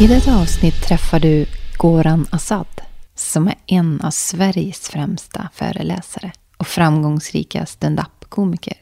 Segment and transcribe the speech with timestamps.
[0.00, 1.46] I detta avsnitt träffar du
[1.76, 2.80] Goran Assad
[3.14, 8.76] som är en av Sveriges främsta föreläsare och framgångsrika stand-up-komiker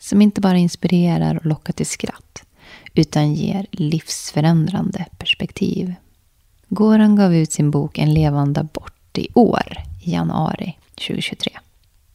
[0.00, 2.42] som inte bara inspirerar och lockar till skratt
[2.94, 5.94] utan ger livsförändrande perspektiv.
[6.68, 11.52] Goran gav ut sin bok En levande abort i år, i januari 2023.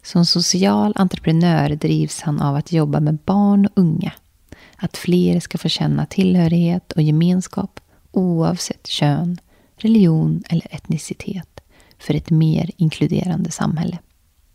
[0.02, 4.11] Som social entreprenör drivs han av att jobba med barn och unga.
[4.75, 7.80] Att fler ska få känna tillhörighet och gemenskap
[8.14, 9.38] oavsett kön,
[9.75, 11.60] religion eller etnicitet
[11.99, 13.99] för ett mer inkluderande samhälle.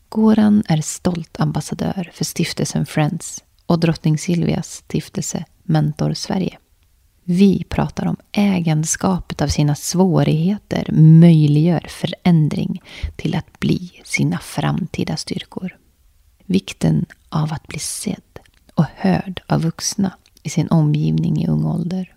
[0.09, 6.59] Goran är stolt ambassadör för stiftelsen Friends och drottning Silvias stiftelse Mentor Sverige.
[7.25, 12.83] Vi pratar om ägandeskapet av sina svårigheter möjliggör förändring
[13.17, 15.77] till att bli sina framtida styrkor.
[16.47, 18.39] Vikten av att bli sedd
[18.75, 20.13] och hörd av vuxna
[20.43, 22.15] i sin omgivning i ung ålder.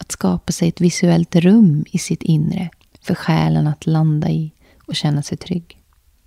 [0.00, 2.70] Att skapa sig ett visuellt rum i sitt inre
[3.02, 4.52] för själen att landa i
[4.86, 5.78] och känna sig trygg.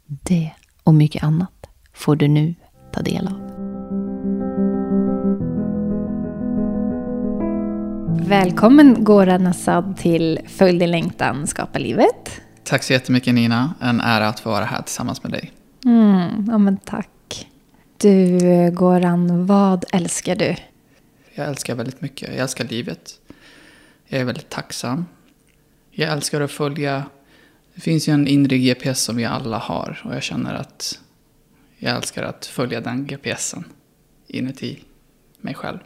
[0.06, 0.52] Det
[0.84, 2.56] och mycket annat får du nu
[2.92, 3.40] ta del av.
[8.28, 12.42] Välkommen Goran Assad till Följ din längtan, skapa livet.
[12.64, 13.74] Tack så jättemycket Nina.
[13.82, 15.52] En ära att få vara här tillsammans med dig.
[15.86, 17.48] Mm, ja, men tack.
[17.98, 18.40] Du
[18.72, 20.56] Goran, vad älskar du?
[21.36, 22.30] Jag älskar väldigt mycket.
[22.30, 23.20] Jag älskar livet.
[24.08, 25.06] Jag är väldigt tacksam.
[25.92, 27.06] Jag älskar att följa...
[27.76, 31.00] Det finns ju en inre GPS som vi alla har och jag känner att
[31.78, 33.64] jag älskar att följa den GPSen
[34.28, 34.80] inuti
[35.42, 35.78] mig själv.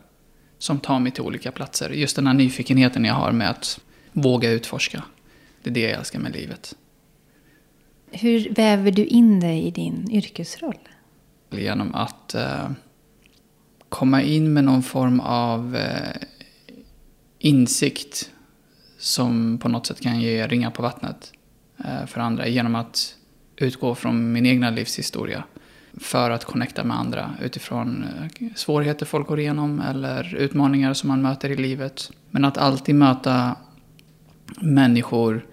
[0.57, 1.89] Som tar mig till olika platser.
[1.89, 3.79] Just den här nyfikenheten jag har med att
[4.11, 5.03] våga utforska.
[5.63, 6.75] Det är det jag älskar med livet.
[8.11, 10.79] Hur väver du in dig i din yrkesroll?
[11.49, 12.69] Genom att eh,
[13.89, 16.15] komma in med någon form av eh,
[17.39, 18.31] insikt
[18.97, 21.33] som på något sätt kan ge ringar på vattnet
[21.85, 23.15] eh, för andra genom att
[23.55, 25.43] utgå från min egna livshistoria
[25.99, 28.03] för att connecta med andra utifrån
[28.39, 32.11] eh, svårigheter folk går igenom eller utmaningar som man möter i livet.
[32.31, 33.55] Men att alltid möta
[34.61, 35.45] människor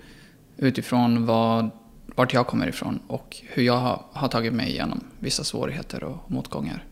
[0.57, 1.71] utifrån vad,
[2.07, 6.31] vart jag kommer ifrån och hur jag har, har tagit mig igenom vissa svårigheter och
[6.31, 6.85] motgångar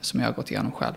[0.00, 0.94] som jag har gått igenom själv.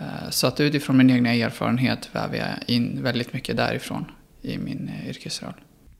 [0.00, 4.04] Eh, så att utifrån min egna erfarenhet väver jag in väldigt mycket därifrån
[4.42, 5.54] i min eh, yrkesroll.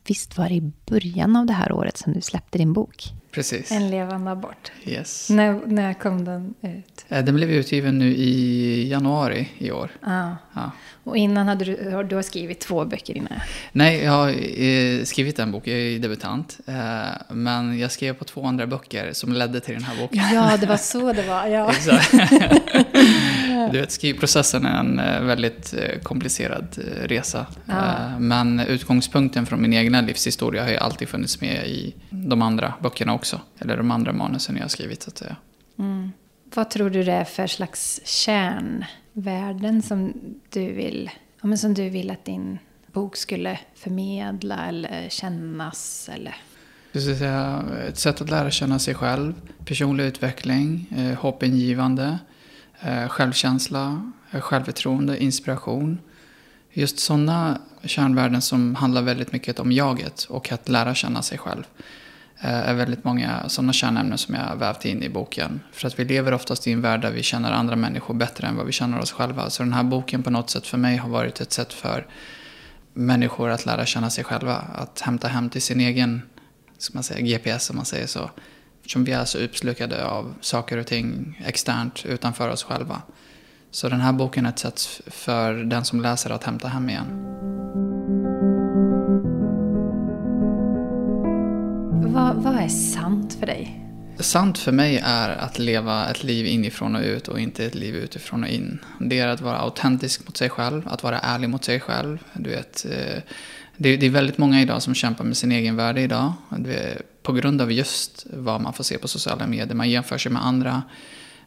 [0.06, 3.04] Visst var det i början av det här året som du släppte din bok?
[3.34, 3.72] Precis.
[3.72, 4.72] En levande abort.
[4.84, 5.30] Yes.
[5.30, 7.04] När, när kom den ut?
[7.08, 9.90] Eh, den blev utgiven nu i januari i år.
[10.02, 10.30] Ah.
[10.54, 10.70] Ja.
[11.04, 13.32] Och innan hade du, du har skrivit två böcker innan?
[13.72, 15.66] Nej, jag har eh, skrivit en bok.
[15.66, 16.58] Jag är debutant.
[16.66, 16.74] Eh,
[17.28, 20.22] men jag skrev på två andra böcker som ledde till den här boken.
[20.34, 21.46] Ja, det var så det var.
[21.46, 21.70] Ja.
[21.76, 22.12] Exakt.
[23.72, 27.46] du vet, skrivprocessen är en väldigt komplicerad resa.
[27.66, 28.18] Ja.
[28.18, 33.14] Men utgångspunkten från min egna livshistoria har ju alltid funnits med i de andra böckerna
[33.14, 33.23] också.
[33.58, 35.36] Eller de andra manusen jag har skrivit, så att säga.
[35.78, 36.12] Mm.
[36.54, 40.12] Vad tror du det är för slags kärnvärden som
[40.50, 41.10] du vill,
[41.40, 42.58] ja, men som du vill att din
[42.92, 46.10] bok skulle förmedla eller kännas?
[46.12, 46.36] Eller?
[47.00, 49.34] Säga ett sätt att lära känna sig själv,
[49.64, 52.18] personlig utveckling, eh, hoppingivande,
[52.80, 55.98] eh, självkänsla, eh, självförtroende, inspiration.
[56.72, 61.64] Just sådana kärnvärden som handlar väldigt mycket om jaget och att lära känna sig själv
[62.40, 65.60] Eh, är väldigt många sådana kärnämnen som jag vävt in i boken.
[65.72, 68.56] För att vi lever oftast i en värld där vi känner andra människor bättre än
[68.56, 69.50] vad vi känner oss själva.
[69.50, 72.06] Så den här boken på något sätt för mig har varit ett sätt för
[72.92, 74.54] människor att lära känna sig själva.
[74.54, 76.22] Att hämta hem till sin egen
[76.78, 78.30] ska man säga, GPS om man säger så.
[78.76, 83.02] Eftersom vi är så uppslukade av saker och ting externt utanför oss själva.
[83.70, 88.23] Så den här boken är ett sätt för den som läser att hämta hem igen.
[92.02, 93.80] Vad, vad är sant för dig?
[94.18, 97.94] Sant för mig är att leva ett liv inifrån och ut och inte ett liv
[97.94, 98.78] utifrån och in.
[99.00, 102.18] Det är att vara autentisk mot sig själv, att vara ärlig mot sig själv.
[102.32, 103.22] Du vet, eh,
[103.76, 106.32] det, det är väldigt många idag som kämpar med sin egen värde idag.
[107.22, 109.74] På grund av just vad man får se på sociala medier.
[109.74, 110.82] Man jämför sig med andra.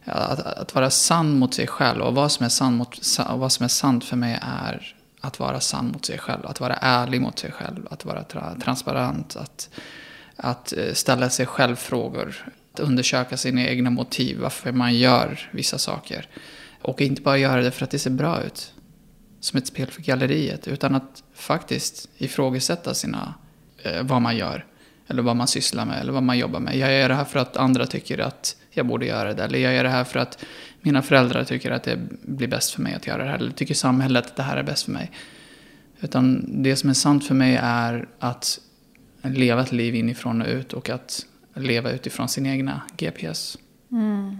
[0.04, 3.64] Att, att vara sann mot sig själv och vad som, är sann mot, vad som
[3.64, 6.46] är sant för mig är att vara sann mot sig själv.
[6.46, 7.86] Att vara ärlig mot sig själv.
[7.90, 9.36] Att vara tra transparent.
[9.36, 9.70] Att,
[10.38, 12.52] att eh, ställa sig själv frågor.
[12.72, 14.38] Att undersöka sina egna motiv.
[14.38, 16.28] Varför man gör vissa saker.
[16.82, 18.72] Och inte bara göra det för att det ser bra ut
[19.40, 20.68] som ett spel för galleriet.
[20.68, 23.34] Utan att faktiskt ifrågasätta sina,
[23.82, 24.64] eh, vad man gör.
[25.06, 26.76] Eller vad man sysslar med eller vad man jobbar med.
[26.76, 29.44] Jag gör det här för att andra tycker att jag borde göra det.
[29.44, 30.44] Eller jag gör det här för att
[30.80, 33.38] mina föräldrar tycker att det blir bäst för mig att göra det här.
[33.38, 35.10] Eller tycker samhället att det här är bäst för mig.
[36.00, 38.60] Utan det som är sant för mig är att
[39.22, 40.72] leva ett liv inifrån och ut.
[40.72, 43.58] Och att leva utifrån sin egna GPS.
[43.92, 44.38] Mm.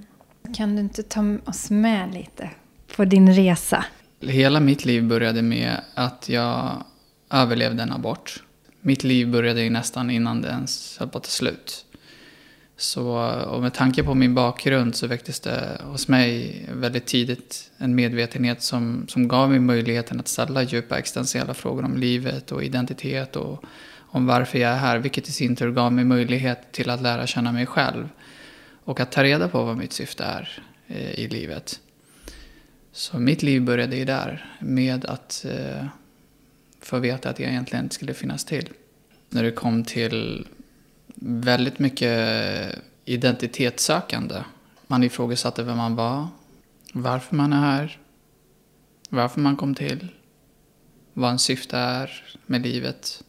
[0.57, 2.51] Kan du inte ta oss med lite
[2.97, 3.85] på din resa?
[4.21, 6.85] Hela mitt liv började med att jag
[7.31, 8.43] överlevde en abort.
[8.81, 11.85] Mitt liv började ju nästan innan det ens höll på att ta slut.
[12.77, 13.09] Så,
[13.47, 18.63] och med tanke på min bakgrund så väcktes det hos mig väldigt tidigt en medvetenhet
[18.63, 23.65] som, som gav mig möjligheten att ställa djupa existentiella frågor om livet och identitet och
[24.11, 24.99] om varför jag är här.
[24.99, 28.09] Vilket i sin tur gav mig möjlighet till att lära känna mig själv.
[28.85, 31.81] Och att ta reda på vad mitt syfte är eh, i livet.
[32.93, 35.85] Så mitt liv började ju där med att eh,
[36.81, 38.69] få veta att jag egentligen inte skulle finnas till.
[39.29, 40.47] När det kom till
[41.21, 44.43] väldigt mycket identitetssökande.
[44.87, 46.29] Man ifrågasatte vem man var,
[46.93, 47.99] varför man är här,
[49.09, 50.09] varför man kom till,
[51.13, 53.25] vad ens syfte är med livet.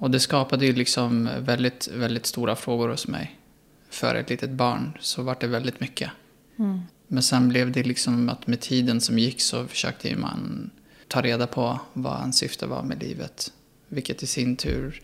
[0.00, 3.38] Och det skapade ju liksom väldigt, väldigt stora frågor hos mig.
[3.90, 6.10] För ett litet barn så var det väldigt mycket.
[6.58, 6.80] Mm.
[7.06, 10.70] Men sen blev det liksom att med tiden som gick så försökte man
[11.08, 13.52] ta reda på vad en syfte var med livet.
[13.88, 15.02] Vilket i sin tur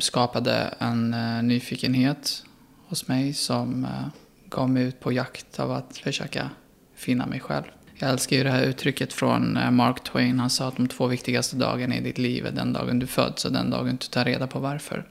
[0.00, 2.44] skapade en uh, nyfikenhet
[2.86, 4.06] hos mig som uh,
[4.48, 6.50] gav mig ut på jakt av att försöka
[6.94, 7.64] finna mig själv.
[7.96, 10.40] Jag älskar ju det här uttrycket från eh, Mark Twain.
[10.40, 13.44] Han sa att de två viktigaste dagarna i ditt liv är den dagen du föds
[13.44, 15.08] och den dagen du tar reda på varför.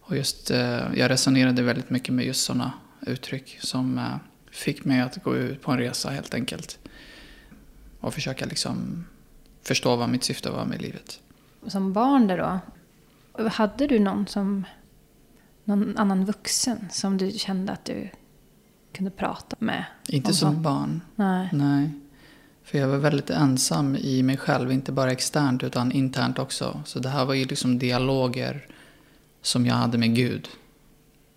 [0.00, 4.16] Och just, eh, jag resonerade väldigt mycket med just sådana uttryck som eh,
[4.50, 6.78] fick mig att gå ut på en resa helt enkelt.
[8.00, 9.04] Och försöka liksom
[9.62, 11.20] förstå vad mitt syfte var med livet.
[11.66, 12.60] Som barn där
[13.36, 14.64] då, hade du någon som
[15.64, 18.08] någon annan vuxen som du kände att du
[18.92, 19.84] kunde prata med?
[20.08, 20.58] Inte som sånt?
[20.58, 21.00] barn.
[21.16, 21.48] Nej.
[21.52, 21.90] Nej.
[22.64, 26.82] För jag var väldigt ensam i mig själv, inte bara externt utan internt också.
[26.84, 28.66] Så det här var ju liksom dialoger
[29.42, 30.48] som jag hade med Gud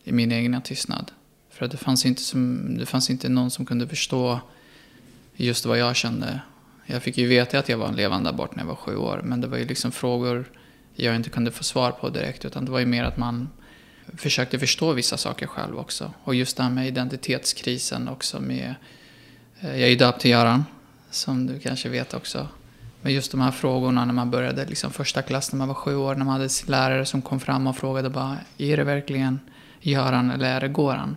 [0.04, 1.12] i min egna tystnad.
[1.50, 4.40] För att det fanns, inte som, det fanns inte någon som kunde förstå
[5.36, 6.42] just vad jag kände.
[6.86, 9.22] Jag fick ju veta att jag var en levande abort när jag var sju år.
[9.24, 10.52] Men det var ju liksom frågor
[10.96, 12.46] jag inte kunde få svar på direkt.
[12.46, 13.50] Utan det var ju mer att man
[14.18, 16.14] försökte förstå vissa saker själv också.
[16.24, 18.76] Och just det här med identitetskrisen också med...
[19.60, 20.66] Eh, jag är ju döpt till Göran,
[21.10, 22.48] som du kanske vet också.
[23.02, 25.96] Men just de här frågorna när man började liksom första klass när man var sju
[25.96, 26.16] år.
[26.16, 29.40] När man hade lärare som kom fram och frågade bara, är det verkligen
[29.82, 31.16] Göran eller är det Goran?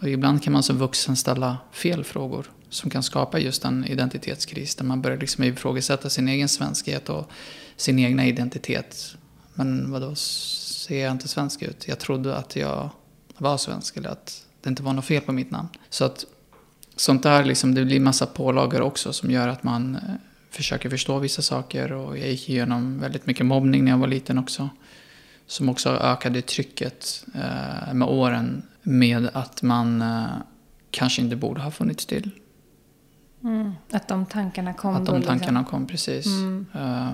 [0.00, 4.74] Och ibland kan man som vuxen ställa fel frågor som kan skapa just en identitetskris
[4.74, 7.30] där man börjar liksom ifrågasätta sin egen svenskhet och
[7.76, 9.16] sin egna identitet.
[9.54, 10.14] Men vadå,
[10.86, 11.88] ser jag inte svensk ut?
[11.88, 12.90] Jag trodde att jag
[13.38, 15.68] var svensk eller att det inte var något fel på mitt namn.
[15.88, 16.24] Så att
[16.96, 20.00] sånt där, liksom, det blir massa pålagor också som gör att man eh,
[20.50, 21.92] försöker förstå vissa saker.
[21.92, 24.68] Och jag gick igenom väldigt mycket mobbning när jag var liten också.
[25.46, 30.24] Som också ökade trycket eh, med åren med att man eh,
[30.90, 32.30] kanske inte borde ha funnits till.
[33.44, 35.38] Mm, att de tankarna kom Att de liksom.
[35.38, 36.26] tankarna kom, precis.
[36.26, 36.66] Mm.
[36.74, 37.12] Uh,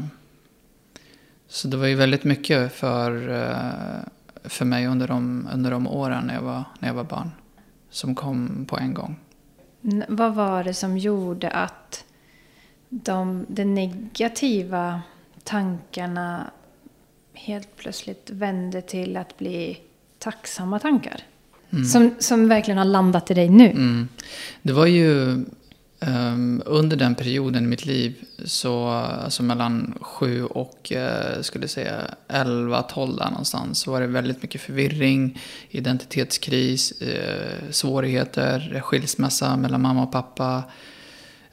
[1.53, 4.05] så det var ju väldigt mycket för, uh,
[4.45, 7.31] för mig under de, under de åren när jag, var, när jag var barn.
[7.91, 9.17] Som kom på en gång.
[10.09, 12.05] Vad var det som gjorde att
[12.89, 15.03] de, de negativa
[15.45, 16.51] tankarna
[17.33, 19.81] helt plötsligt vände till att bli
[20.19, 21.21] tacksamma tankar?
[21.71, 21.85] Mm.
[21.85, 23.71] Som, som verkligen har landat i dig nu.
[23.71, 24.09] Mm.
[24.63, 25.45] Det var ju
[26.07, 31.95] um, under den perioden i mitt liv, så alltså mellan sju och uh, skulle säga
[32.29, 35.41] 11, 12 där någonstans, så var det väldigt mycket förvirring,
[35.71, 40.63] identitetskris, uh, svårigheter, skilsmässa mellan mamma och pappa.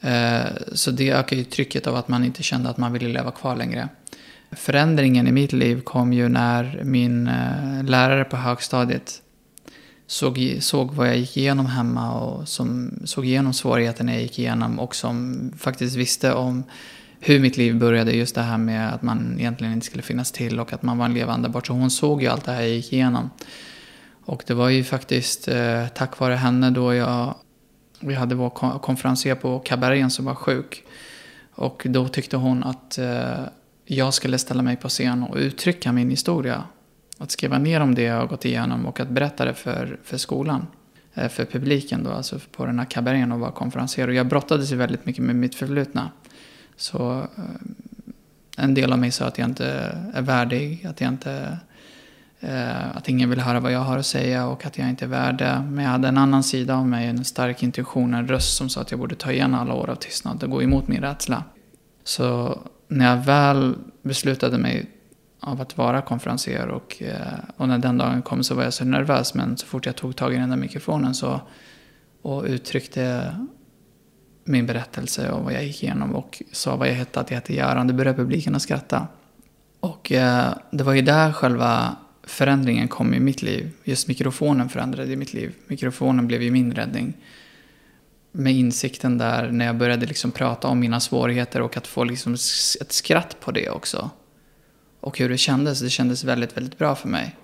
[0.03, 3.31] Uh, så det ökar ju trycket av att man inte kände att man ville leva
[3.31, 3.89] kvar längre.
[4.51, 7.31] Förändringen i mitt liv kom ju när min
[7.83, 9.21] lärare på högstadiet
[10.09, 14.79] såg, såg vad jag gick igenom hemma och som såg igenom svårigheterna jag gick igenom
[14.79, 16.63] och som faktiskt visste om
[17.19, 18.11] hur mitt liv började.
[18.11, 21.05] Just det här med att man egentligen inte skulle finnas till och att man var
[21.05, 21.67] en levande bort.
[21.67, 23.29] Så hon såg ju allt det här jag gick igenom.
[24.25, 27.35] Och det var ju faktiskt eh, tack vare henne då jag...
[27.99, 30.83] Vi hade vår konferencier på Kabergen som var sjuk.
[31.51, 33.39] Och då tyckte hon att eh,
[33.85, 36.63] jag skulle ställa mig på scen och uttrycka min historia.
[37.21, 40.17] Att skriva ner om det jag har gått igenom och att berätta det för, för
[40.17, 40.67] skolan.
[41.13, 44.07] Eh, för publiken då, alltså på den här kabarén och vara konferencier.
[44.07, 46.11] Och jag brottades ju väldigt mycket med mitt förflutna.
[46.75, 47.43] Så eh,
[48.57, 51.57] en del av mig sa att jag inte är värdig, att jag inte
[52.39, 55.09] eh, att ingen vill höra vad jag har att säga och att jag inte är
[55.09, 55.65] värd det.
[55.69, 58.81] Men jag hade en annan sida av mig, en stark intuition, en röst som sa
[58.81, 61.43] att jag borde ta igen alla år av tystnad och gå emot min rädsla.
[62.03, 64.89] Så när jag väl beslutade mig
[65.39, 68.85] av att vara konferenser och, eh, och när den dagen kom så var jag så
[68.85, 71.41] nervös men så fort jag tog tag i den där mikrofonen så,
[72.21, 73.35] och uttryckte
[74.43, 77.53] min berättelse och vad jag gick igenom och sa vad jag hette, att jag hette
[77.53, 77.87] Göran.
[77.87, 79.07] Det började publiken att skratta.
[79.79, 83.71] Och eh, det var ju där själva förändringen kom i mitt liv.
[83.83, 85.53] Just mikrofonen förändrade mitt liv.
[85.67, 87.17] Mikrofonen blev ju min räddning.
[88.31, 92.33] Med insikten där när jag började liksom prata om mina svårigheter och att få liksom
[92.81, 94.09] ett skratt på det också.
[94.99, 95.79] Och hur det kändes.
[95.79, 97.35] Det kändes väldigt, väldigt bra för mig.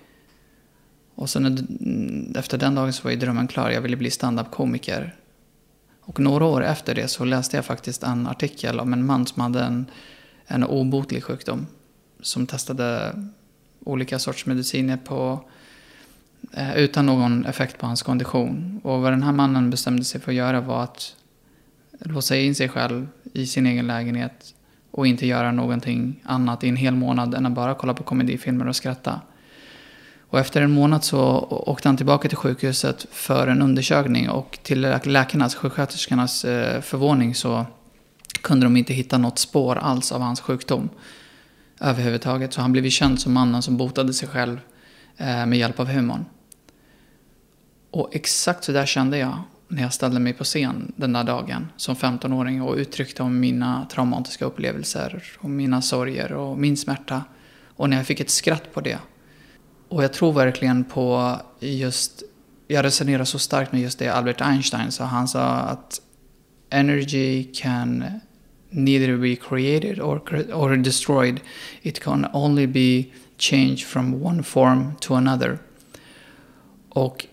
[1.16, 3.70] Och sen mm, efter den dagen så var ju drömmen klar.
[3.70, 5.16] Jag ville bli standup-komiker.
[6.02, 9.42] Och några år efter det så läste jag faktiskt en artikel om en man som
[9.42, 9.86] hade en,
[10.46, 11.68] en obotlig sjukdom.
[12.22, 13.16] Som testade
[13.84, 15.46] olika sorts mediciner på,
[16.52, 18.82] eh, utan någon effekt på hans kondition.
[18.84, 21.16] Och vad den här mannen bestämde sig för att göra var att
[22.00, 24.55] låsa in sig själv i sin egen lägenhet
[24.96, 28.68] och inte göra någonting annat i en hel månad än att bara kolla på komedifilmer
[28.68, 29.22] och skratta.
[30.30, 34.82] Och efter en månad så åkte han tillbaka till sjukhuset för en undersökning och till
[35.04, 37.66] läkarnas, sjuksköterskornas eh, förvåning så
[38.42, 40.90] kunde de inte hitta något spår alls av hans sjukdom
[41.80, 42.54] överhuvudtaget.
[42.54, 44.60] Så han blev ju känd som mannen som botade sig själv
[45.18, 46.26] eh, med hjälp av humorn.
[47.92, 49.38] Och exakt så där kände jag
[49.68, 53.88] när jag ställde mig på scen den där dagen som 15-åring och uttryckte om mina
[53.92, 57.24] traumatiska upplevelser och mina sorger och min smärta.
[57.76, 59.00] Och när jag fick ett skratt på det.
[59.90, 62.24] Och jag tror verkligen på just,
[62.68, 65.04] jag resonerar så starkt med just det Albert Einstein sa.
[65.04, 66.02] Han sa att
[66.70, 68.06] energy can
[68.70, 70.22] neither be created or,
[70.54, 71.40] or destroyed.
[71.82, 73.06] It can only be
[73.38, 75.58] changed from one form to another.
[76.90, 77.26] Och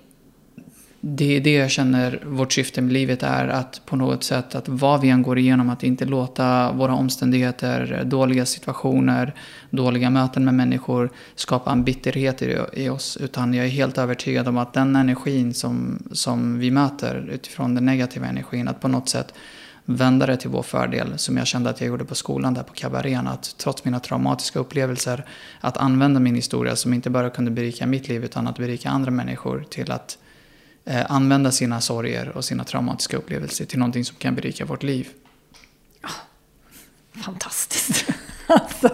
[1.05, 4.69] det är det jag känner vårt syfte med livet är att på något sätt att
[4.69, 9.35] vad vi än går igenom att inte låta våra omständigheter, dåliga situationer,
[9.71, 12.43] dåliga möten med människor skapa en bitterhet
[12.73, 13.17] i, oss.
[13.17, 17.85] Utan jag är helt övertygad om att den energin som, som vi möter utifrån den
[17.85, 19.35] negativa energin, att på något sätt
[19.85, 22.73] vända det till vår fördel som jag kände att jag gjorde på skolan där på
[22.73, 23.27] kabarén.
[23.27, 25.25] Att trots mina traumatiska upplevelser
[25.61, 29.11] att använda min historia som inte bara kunde berika mitt liv utan att berika andra
[29.11, 30.19] människor till att
[31.09, 35.09] använda sina sorger och sina traumatiska upplevelser till någonting som kan berika vårt liv.
[37.25, 38.05] fantastiskt.
[38.47, 38.91] alltså,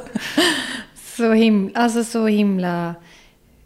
[1.17, 2.95] så himla, alltså så himla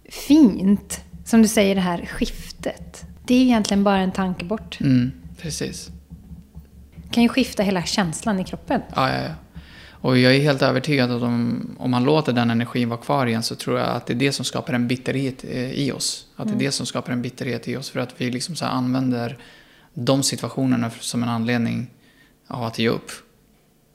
[0.08, 1.00] fint.
[1.24, 3.04] Som du säger, det här skiftet.
[3.26, 4.80] Det är egentligen bara en tanke bort.
[4.80, 5.90] Mm, precis
[7.12, 8.80] kan ju skifta hela känslan i kroppen.
[8.94, 9.34] Ja, ja, ja.
[10.02, 13.42] Och jag är helt övertygad att om, om man låter den energin vara kvar igen
[13.42, 16.26] så tror jag att det är det som skapar en bitterhet eh, i oss.
[16.36, 16.64] Att det är mm.
[16.64, 19.38] det som skapar en bitterhet i oss för att vi liksom så använder
[19.94, 21.90] de situationerna som en anledning
[22.46, 23.10] att ge upp.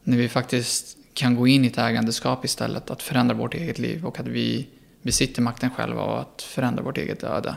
[0.03, 4.05] När vi faktiskt kan gå in i ett ägandeskap istället, att förändra vårt eget liv
[4.05, 4.67] och att vi
[5.01, 7.55] besitter makten själva och att förändra vårt eget öde.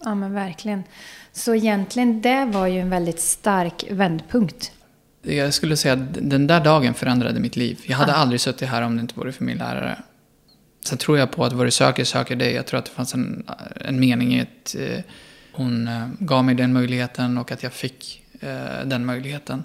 [0.00, 0.82] Ja men verkligen.
[1.32, 4.72] Så egentligen det var ju en väldigt stark vändpunkt.
[5.22, 7.80] Jag skulle säga att den där dagen förändrade mitt liv.
[7.86, 8.16] Jag hade ah.
[8.16, 9.98] aldrig suttit här om det inte vore för min lärare.
[10.84, 12.52] Sen tror jag på att vad du söker, söker dig.
[12.52, 13.44] Jag tror att det fanns en,
[13.80, 15.04] en mening i att eh,
[15.52, 19.64] hon eh, gav mig den möjligheten och att jag fick eh, den möjligheten.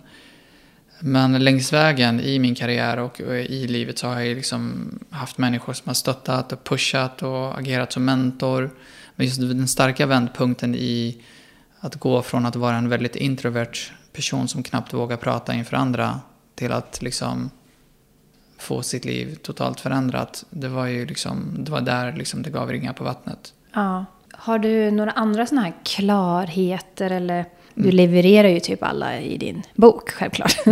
[0.99, 5.73] Men längs vägen i min karriär och i livet så har jag liksom haft människor
[5.73, 8.69] som har stöttat och pushat och agerat som mentor.
[9.15, 11.21] Men just den starka vändpunkten i
[11.79, 16.19] att gå från att vara en väldigt introvert person som knappt vågar prata inför andra
[16.55, 17.49] till att liksom
[18.57, 20.45] få sitt liv totalt förändrat.
[20.49, 23.53] Det var ju liksom, det var där liksom det gav ringar på vattnet.
[23.73, 24.05] Ja.
[24.31, 29.63] Har du några andra sådana här klarheter eller Du levererar ju typ alla i din
[29.75, 30.55] bok, självklart.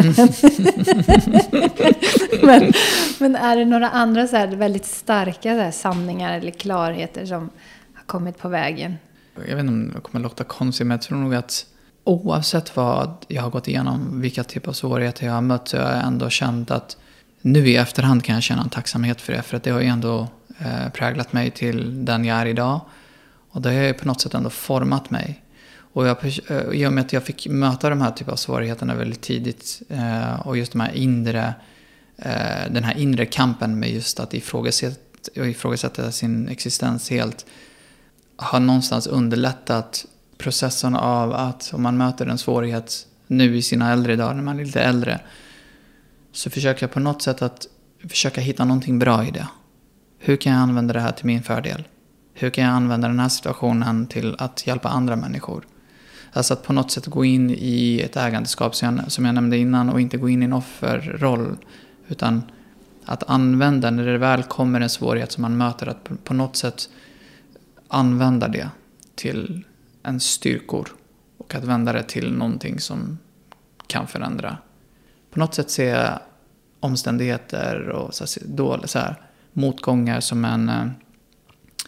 [2.41, 2.73] men,
[3.19, 7.49] men är det några andra så väldigt starka så sanningar eller klarheter som
[7.93, 8.97] har kommit på vägen?
[9.35, 11.65] Jag vet inte om det kommer låta konstigt, men jag tror nog att
[12.03, 15.91] oavsett vad jag har gått igenom, vilka typer av svårigheter jag har mött, så har
[15.91, 16.97] jag ändå känt att
[17.41, 19.41] nu i efterhand kan jag känna en tacksamhet för det.
[19.41, 20.27] För att det har ju ändå
[20.59, 22.81] eh, präglat mig till den jag är idag.
[23.51, 25.41] Och det har ju på något sätt ändå format mig.
[25.93, 26.17] Och jag,
[26.47, 29.81] eh, i och med att jag fick möta de här typen av svårigheterna väldigt tidigt
[29.89, 31.53] eh, och just de här inre,
[32.17, 34.99] eh, den här inre kampen med just att ifrågasätta,
[35.35, 37.45] ifrågasätta sin existens helt
[38.35, 40.05] har någonstans underlättat
[40.41, 44.59] processen av att om man möter en svårighet nu i sina äldre dagar, när man
[44.59, 45.19] är lite äldre,
[46.31, 47.67] så försöker jag på något sätt att
[48.09, 49.47] försöka hitta någonting bra i det.
[50.19, 51.83] Hur kan jag använda det här till min fördel?
[52.33, 55.65] Hur kan jag använda den här situationen till att hjälpa andra människor?
[56.33, 59.57] Alltså att på något sätt gå in i ett ägandeskap som jag, som jag nämnde
[59.57, 61.57] innan och inte gå in i en offerroll.
[62.07, 62.43] Utan
[63.05, 66.55] att använda när det väl kommer en svårighet som man möter, att på, på något
[66.55, 66.89] sätt
[67.87, 68.69] använda det
[69.15, 69.63] till
[70.03, 70.89] ens styrkor.
[71.37, 73.17] Och att vända det till någonting som
[73.87, 74.57] kan förändra.
[75.31, 76.19] På något sätt ser jag
[76.79, 79.15] omständigheter och så här, då, så här,
[79.53, 80.87] motgångar som, en, eh,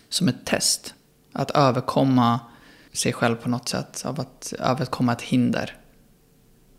[0.09, 0.93] som ett test.
[1.31, 2.39] Att överkomma
[2.93, 4.03] sig själv på något sätt.
[4.05, 5.77] Av att överkomma ett hinder.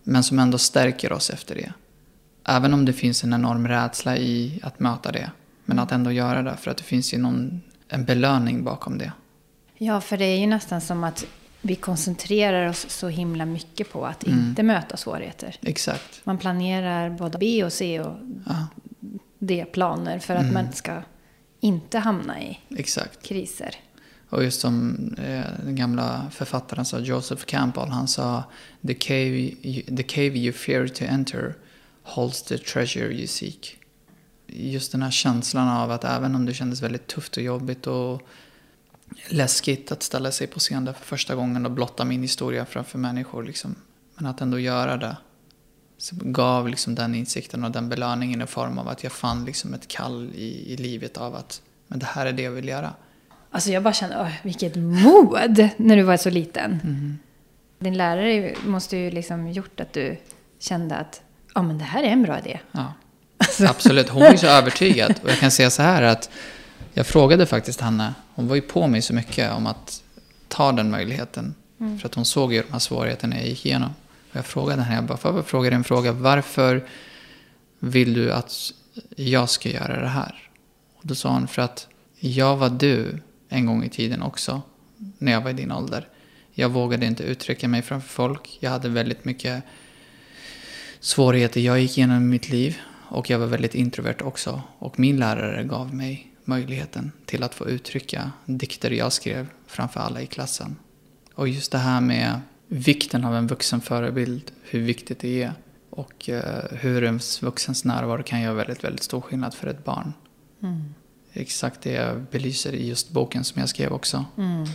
[0.02, 1.72] Men som ändå stärker oss efter det.
[2.44, 5.30] Även om det finns en enorm rädsla i att möta det.
[5.64, 6.56] Men att ändå göra det.
[6.56, 9.12] För att det finns ju någon, en belöning bakom det.
[9.84, 11.26] Ja, för det är ju nästan som att
[11.62, 14.38] vi koncentrerar oss så himla mycket på att mm.
[14.38, 15.56] inte möta svårigheter.
[15.62, 16.20] Exakt.
[16.24, 18.16] Man planerar både B och C och
[18.46, 18.66] ja.
[19.38, 20.54] D-planer för att mm.
[20.54, 21.02] man ska
[21.60, 23.22] inte hamna i Exakt.
[23.22, 23.74] kriser.
[24.28, 28.44] Och just som eh, den gamla författaren sa, Joseph Campbell, han sa
[28.86, 29.50] the cave,
[29.96, 31.54] the cave you fear to enter
[32.02, 33.76] holds the treasure you seek.
[34.46, 38.22] Just den här känslan av att även om det kändes väldigt tufft och jobbigt och
[39.28, 42.98] läskigt att ställa sig på scen där för första gången och blotta min historia framför
[42.98, 43.42] människor.
[43.42, 43.74] Liksom.
[44.14, 45.16] Men att ändå göra det.
[45.98, 49.74] Så gav liksom den insikten och den belöningen i form av att jag fann liksom
[49.74, 52.94] ett kall i, i livet av att men det här är det jag vill göra.
[53.50, 56.80] Alltså jag bara kände, åh, vilket mod när du var så liten.
[56.84, 57.18] Mm.
[57.78, 60.16] Din lärare måste ju liksom gjort att du
[60.58, 61.22] kände att
[61.54, 62.60] ja, men det här är en bra idé.
[62.72, 62.92] Ja,
[63.38, 63.66] alltså.
[63.66, 64.08] absolut.
[64.08, 65.14] Hon var så övertygad.
[65.22, 66.30] Och jag kan säga så här att
[66.94, 70.02] jag frågade faktiskt henne, hon var ju på mig så mycket om att
[70.48, 71.54] ta den möjligheten.
[71.80, 71.98] Mm.
[71.98, 73.90] För att hon såg ju de här svårigheterna jag gick igenom.
[74.30, 76.12] Och jag frågade henne, jag bara, får jag fråga dig en fråga?
[76.12, 76.84] Varför
[77.78, 78.72] vill du att
[79.16, 80.50] jag ska göra det här?
[80.94, 84.62] Och då sa hon, för att jag var du en gång i tiden också.
[85.18, 86.08] När jag var i din ålder.
[86.52, 88.58] Jag vågade inte uttrycka mig framför folk.
[88.60, 89.62] Jag hade väldigt mycket
[91.00, 92.78] svårigheter jag gick igenom i mitt liv.
[93.08, 94.62] Och jag var väldigt introvert också.
[94.78, 100.22] Och min lärare gav mig möjligheten till att få uttrycka dikter jag skrev framför alla
[100.22, 100.76] i klassen.
[101.34, 105.52] Och just det här med vikten av en vuxen förebild, hur viktigt det är
[105.90, 110.12] och eh, hur en vuxens närvaro kan göra väldigt, väldigt stor skillnad för ett barn.
[110.62, 110.94] Mm.
[111.32, 114.24] Exakt det jag belyser i just boken som jag skrev också.
[114.38, 114.66] Mm.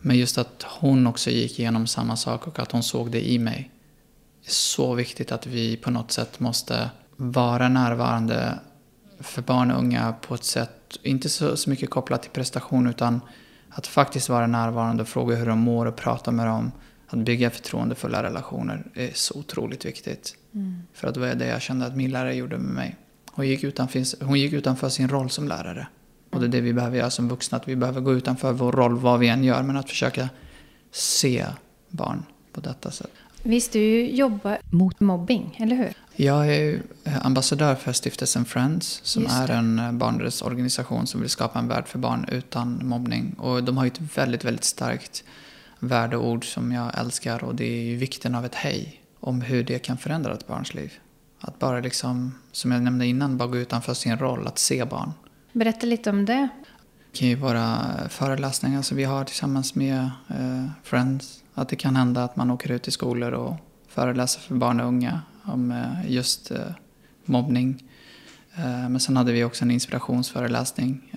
[0.00, 3.38] Men just att hon också gick igenom samma sak och att hon såg det i
[3.38, 3.70] mig.
[4.42, 8.58] Det är så viktigt att vi på något sätt måste vara närvarande
[9.20, 13.20] för barn och unga på ett sätt, inte så, så mycket kopplat till prestation utan
[13.68, 16.72] att faktiskt vara närvarande och fråga hur de mår och prata med dem.
[17.06, 20.36] Att bygga förtroendefulla relationer är så otroligt viktigt.
[20.54, 20.82] Mm.
[20.92, 22.96] För att det var det jag kände att min lärare gjorde med mig.
[23.32, 25.86] Hon gick utanför, hon gick utanför sin roll som lärare.
[26.30, 28.72] Och det är det vi behöver göra som vuxna, att vi behöver gå utanför vår
[28.72, 29.62] roll vad vi än gör.
[29.62, 30.28] Men att försöka
[30.90, 31.46] se
[31.88, 32.22] barn
[32.52, 33.10] på detta sätt.
[33.42, 35.92] Visst, du jobbar mot mobbing, eller hur?
[36.16, 36.82] Jag är
[37.22, 41.98] ambassadör för stiftelsen Friends som är en eh, barnrättsorganisation som vill skapa en värld för
[41.98, 43.34] barn utan mobbning.
[43.38, 45.24] Och de har ju ett väldigt, väldigt starkt
[45.78, 49.00] värdeord som jag älskar och det är ju vikten av ett hej.
[49.20, 50.92] Om hur det kan förändra ett barns liv.
[51.40, 55.12] Att bara liksom, som jag nämnde innan, bara gå utanför sin roll, att se barn.
[55.52, 56.48] Berätta lite om det.
[57.12, 61.42] Det kan ju vara föreläsningar som vi har tillsammans med eh, Friends.
[61.54, 63.56] Att det kan hända att man åker ut i skolor och
[63.88, 66.58] föreläser för barn och unga om eh, just eh,
[67.24, 67.84] mobbning.
[68.56, 71.12] Eh, men sen hade vi också en inspirationsföreläsning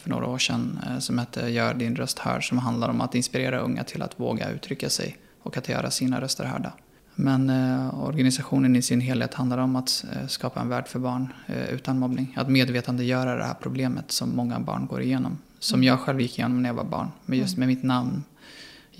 [0.00, 3.58] för några år sedan som hette Gör din röst hörd som handlar om att inspirera
[3.58, 6.72] unga till att våga uttrycka sig och att göra sina röster hörda.
[7.14, 7.50] Men
[7.90, 11.32] organisationen i sin helhet handlar om att skapa en värld för barn
[11.70, 12.34] utan mobbning.
[12.36, 15.38] Att medvetandegöra det här problemet som många barn går igenom.
[15.58, 17.08] Som jag själv gick igenom när jag var barn.
[17.26, 18.24] Men just med mitt namn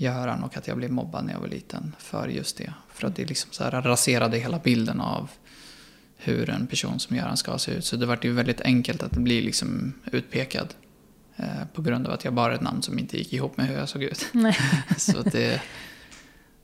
[0.01, 2.73] Göran och att jag blev mobbad när jag var liten för just det.
[3.01, 5.29] För att det liksom så här raserade hela bilden av
[6.17, 7.85] hur en person som Göran ska se ut.
[7.85, 10.73] Så det var ju väldigt enkelt att bli liksom utpekad.
[11.35, 13.75] Eh, på grund av att jag bara ett namn som inte gick ihop med hur
[13.75, 14.25] jag såg ut.
[14.97, 15.61] Så det,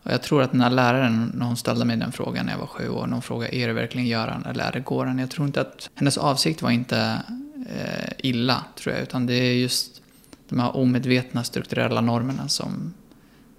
[0.04, 2.60] och jag tror att den här läraren, när hon ställde mig den frågan när jag
[2.60, 5.20] var sju år, när hon frågade är det verkligen Göran eller är det Goran?
[5.20, 7.22] Jag tror inte att hennes avsikt var inte
[7.70, 10.02] eh, illa, tror jag, utan det är just
[10.50, 12.94] de här omedvetna strukturella normerna som,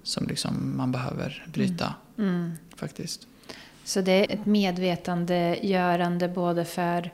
[0.03, 1.93] som liksom man behöver bryta.
[2.17, 2.51] Mm.
[2.79, 3.27] Faktiskt.
[3.83, 7.11] Så det är ett medvetandegörande både för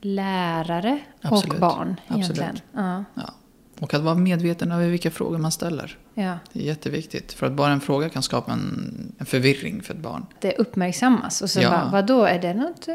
[0.00, 1.54] lärare Absolut.
[1.54, 2.50] och barn egentligen.
[2.50, 2.62] Absolut.
[2.74, 3.04] Ja.
[3.14, 3.34] Ja.
[3.80, 5.98] Och att vara medveten över vilka frågor man ställer.
[6.14, 6.38] ja.
[6.52, 7.32] Det är jätteviktigt.
[7.32, 10.26] För att bara en fråga kan skapa en, en förvirring för ett barn.
[10.40, 11.70] Det uppmärksammas och så Ja.
[11.70, 12.88] bara, vadå, är det, något,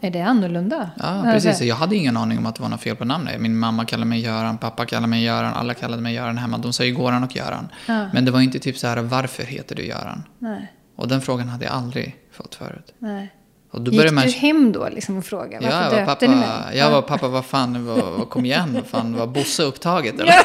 [0.00, 0.90] är det annorlunda?
[0.98, 1.60] Ja, precis.
[1.62, 3.40] Jag hade ingen aning om att det var något fel på namnet.
[3.40, 6.58] Min mamma kallade mig Göran, pappa kallade mig Göran, alla kallade mig Göran hemma.
[6.58, 7.68] De säger Goran och Göran.
[7.86, 8.08] Ja.
[8.12, 10.22] Men det var inte typ så här, varför heter du Göran?
[10.38, 12.94] Nej, Och den frågan hade jag aldrig fått förut.
[12.98, 13.34] nej.
[13.70, 14.24] Och då Gick man...
[14.24, 15.64] du hem då liksom och frågade?
[15.66, 16.44] Ja, Varför jag var döpte ni mig?
[16.48, 20.20] pappa, jag var pappa, vad fan, vad, vad, kom igen, vad fan, var Bosse upptaget
[20.20, 20.32] eller?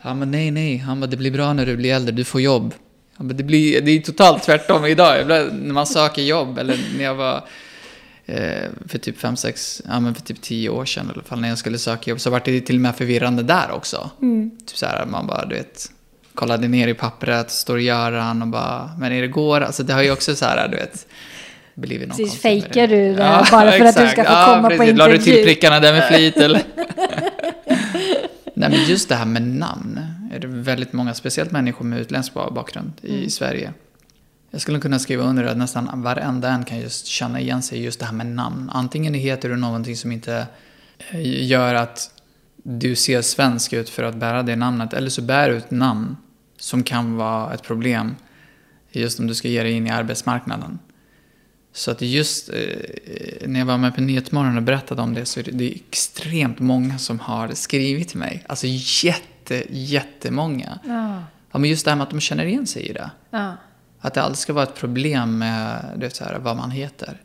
[0.00, 2.40] Han bara, nej, nej, han bara, det blir bra när du blir äldre, du får
[2.40, 2.74] jobb.
[3.14, 7.04] Han bara, det, blir, det är totalt tvärtom idag, när man söker jobb, eller när
[7.04, 7.44] jag var
[8.26, 11.40] eh, för typ fem sex, ja men för typ tio år sedan i alla fall,
[11.40, 14.10] när jag skulle söka jobb, så var det till och med förvirrande där också.
[14.66, 15.86] Typ så här, man bara, du vet,
[16.34, 19.60] kollade ner i pappret, står Göran och bara, men är det går?
[19.60, 21.06] Alltså det har ju också så här, du vet,
[21.74, 24.98] blivit någon Precis, fejkar du det bara för att du ska få komma på precis.
[24.98, 25.44] La du till intervju?
[25.44, 26.62] prickarna där med flit eller?
[28.54, 30.00] Nej men just det här med namn
[30.32, 33.30] är det väldigt många, speciellt människor med utländsk bakgrund i Mm.
[33.30, 33.72] Sverige.
[34.50, 38.00] Jag skulle kunna skriva under att nästan varenda en kan just känna igen sig just
[38.00, 38.70] det här med namn.
[38.74, 40.46] Antingen heter du någonting som inte
[41.10, 42.10] eh, gör att
[42.56, 46.16] du ser svensk ut för att bära det namnet, eller så bär du ett namn
[46.62, 48.16] som kan vara ett problem
[48.90, 50.78] just om du ska ge dig in i arbetsmarknaden.
[51.72, 52.54] Så att just eh,
[53.48, 55.74] när jag var med på Nyhetsmorgon och berättade om det så är det, det är
[55.74, 58.44] extremt många som har skrivit till mig.
[58.48, 58.66] Alltså
[59.04, 60.78] jätte, jättemånga.
[60.84, 61.22] Ja,
[61.52, 63.10] Ja, men just det här med att de känner igen sig i det.
[63.30, 63.56] ja.
[64.00, 67.20] Att det aldrig ska vara ett problem med det så här, vad man heter.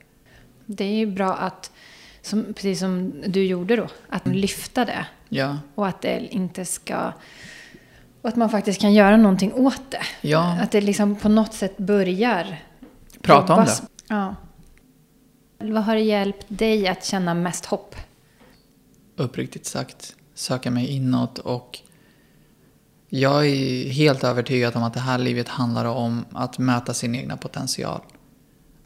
[0.66, 1.72] Det är ju bra att,
[2.22, 4.38] som, precis som du gjorde då, att Mm.
[4.38, 5.06] lyfta det.
[5.30, 7.14] Ja, Och att det inte ska...
[8.28, 10.28] Och att man faktiskt kan göra någonting åt det.
[10.28, 10.60] Ja.
[10.62, 12.62] Att det liksom på något sätt börjar...
[13.22, 13.82] prata om det.
[14.08, 14.36] Ja.
[15.58, 17.96] Vad har hjälpt dig att känna mest hopp?
[19.16, 21.80] Uppriktigt sagt, söka mig inåt och
[23.10, 27.38] jag är helt övertygad om att det här livet handlar om att möta sin egna
[27.38, 28.02] potential.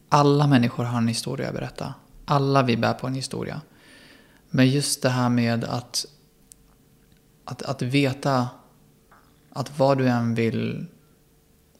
[0.09, 1.93] Alla människor har en historia att berätta.
[2.25, 3.61] Alla vi bär på en historia.
[4.49, 6.05] Men just det här med att,
[7.45, 8.47] att, att veta
[9.53, 10.85] att vad du än vill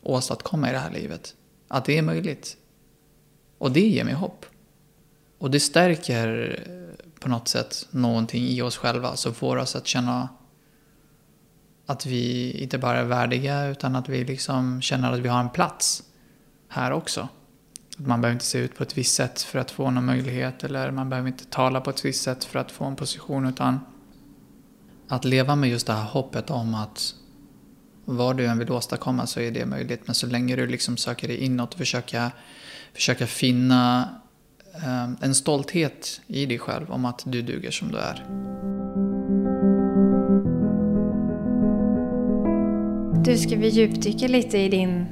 [0.02, 1.36] åstadkomma i det här livet,
[1.68, 2.58] att det är möjligt.
[3.58, 4.46] Och det ger mig hopp.
[5.38, 6.60] Och det stärker
[7.20, 10.30] på något sätt någonting i oss själva som får oss att känna
[11.86, 15.50] att vi inte bara är värdiga utan att vi liksom känner att vi har en
[15.50, 16.04] plats
[16.68, 17.28] här också.
[17.98, 20.64] Att man behöver inte se ut på ett visst sätt för att få någon möjlighet
[20.64, 23.80] eller man behöver inte tala på ett visst sätt för att få en position utan
[25.08, 27.16] att leva med just det här hoppet om att
[28.06, 30.02] vad du än vill åstadkomma så är det möjligt.
[30.06, 32.32] Men så länge du liksom söker dig inåt och försöka,
[32.94, 34.10] försöka finna
[34.76, 38.26] eh, en stolthet i dig själv om att du duger som du är.
[43.24, 45.06] Du, ska vi djupdyka lite i din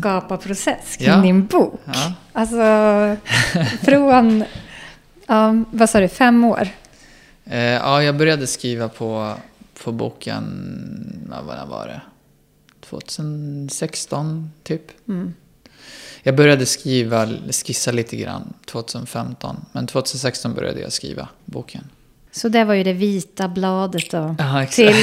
[0.00, 1.18] skaparprocess kring Mm.
[1.20, 1.26] Ja.
[1.26, 1.80] din bok?
[1.84, 2.12] Ja.
[2.32, 2.56] Alltså,
[3.84, 4.44] från,
[5.26, 6.68] ja, vad sa du, fem år?
[7.44, 9.34] Eh, ja, jag började skriva på,
[9.84, 10.44] på boken,
[11.28, 12.00] vad var det?
[12.90, 15.08] 2016 typ.
[15.08, 15.34] Mm.
[16.22, 17.28] Jag började skriva,
[17.64, 19.64] skissa lite grann 2015.
[19.72, 21.84] Men 2016 började jag skriva boken.
[22.32, 24.36] Så det var ju det vita bladet då.
[24.38, 24.74] Exakt.
[24.74, 24.94] till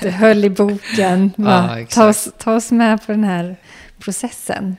[0.00, 1.30] du höll i boken.
[1.78, 1.94] Exakt.
[1.94, 3.56] ta, oss, ta oss med på den här
[3.98, 4.76] processen.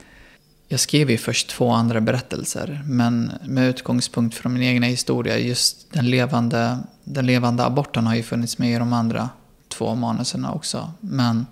[0.68, 5.94] Jag skrev ju först två andra berättelser, men med utgångspunkt från min egna historia, just
[5.94, 9.30] den levande, den levande aborten har ju funnits med i de andra
[9.68, 10.92] två manuserna också.
[11.00, 11.46] Men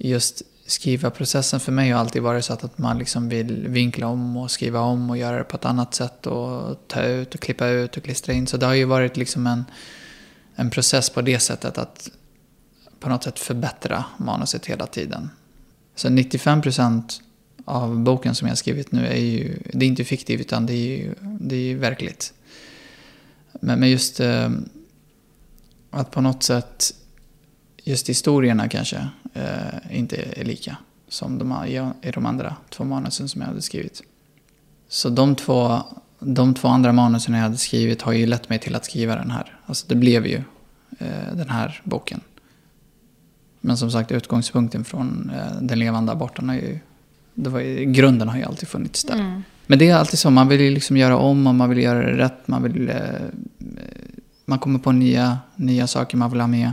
[0.00, 4.50] just skriva-processen för mig har alltid varit så att, man liksom vill vinkla om och
[4.50, 7.96] skriva om och göra det på ett annat sätt och ta ut och klippa ut
[7.96, 8.46] och klistra in.
[8.46, 9.64] Så det har ju varit liksom en,
[10.54, 12.10] en process på det sättet att
[13.00, 15.30] på något sätt förbättra manuset hela tiden.
[15.94, 17.20] Så 95%
[17.64, 20.72] av boken som jag har skrivit nu är ju, det är inte fiktivt utan det
[20.72, 22.32] är ju, det är ju verkligt.
[23.52, 24.50] Men, men just eh,
[25.90, 26.94] att på något sätt
[27.84, 30.76] just historierna kanske eh, inte är lika
[31.08, 31.64] som de,
[32.02, 34.02] i de andra två manusen som jag hade skrivit.
[34.88, 35.82] Så de två,
[36.18, 39.30] de två andra manusen jag hade skrivit har ju lett mig till att skriva den
[39.30, 39.58] här.
[39.66, 40.42] Alltså det blev ju
[40.98, 42.20] eh, den här boken.
[43.60, 46.78] Men som sagt, utgångspunkten från eh, den levande aborten har ju...
[47.34, 49.14] Det var ju grunden har ju alltid funnits där.
[49.14, 49.42] Mm.
[49.66, 51.98] Men det är alltid så, man vill ju liksom göra om och man vill göra
[51.98, 52.48] det rätt.
[52.48, 52.96] Man, vill, eh,
[54.44, 56.72] man kommer på nya, nya saker man vill ha med.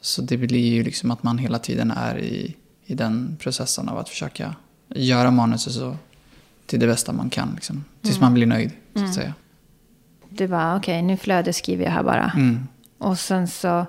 [0.00, 3.98] Så det blir ju liksom att man hela tiden är i, i den processen av
[3.98, 4.54] att försöka
[4.94, 5.96] göra manuset så
[6.66, 7.52] till det bästa man kan.
[7.54, 9.34] Liksom, tills man blir nöjd, så att säga.
[10.30, 12.32] Du bara, okej, nu flödesskriver jag här bara.
[12.36, 12.66] Mm.
[12.98, 13.86] Och sen så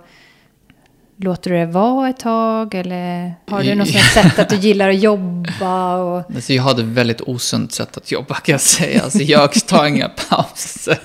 [1.17, 2.74] låter du det vara ett tag?
[2.76, 5.95] Eller har du något sätt att du gillar att jobba?
[5.95, 6.36] Och...
[6.36, 9.02] Alltså jag hade ett väldigt osunt sätt att jobba kan jag säga.
[9.04, 11.00] Alltså jag tar inga pauser.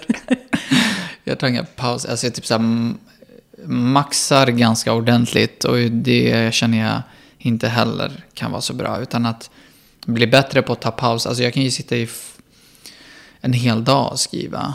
[1.24, 2.10] Jag tar inga pauser.
[2.10, 2.98] Alltså jag typ så här, m-
[3.66, 5.64] maxar ganska ordentligt.
[5.64, 7.02] Och det känner jag
[7.38, 9.00] inte heller kan vara så bra.
[9.00, 9.50] Utan att
[10.06, 11.26] bli bättre på att ta paus.
[11.26, 12.08] Alltså jag kan ju sitta i
[13.40, 14.74] en hel dag och skriva.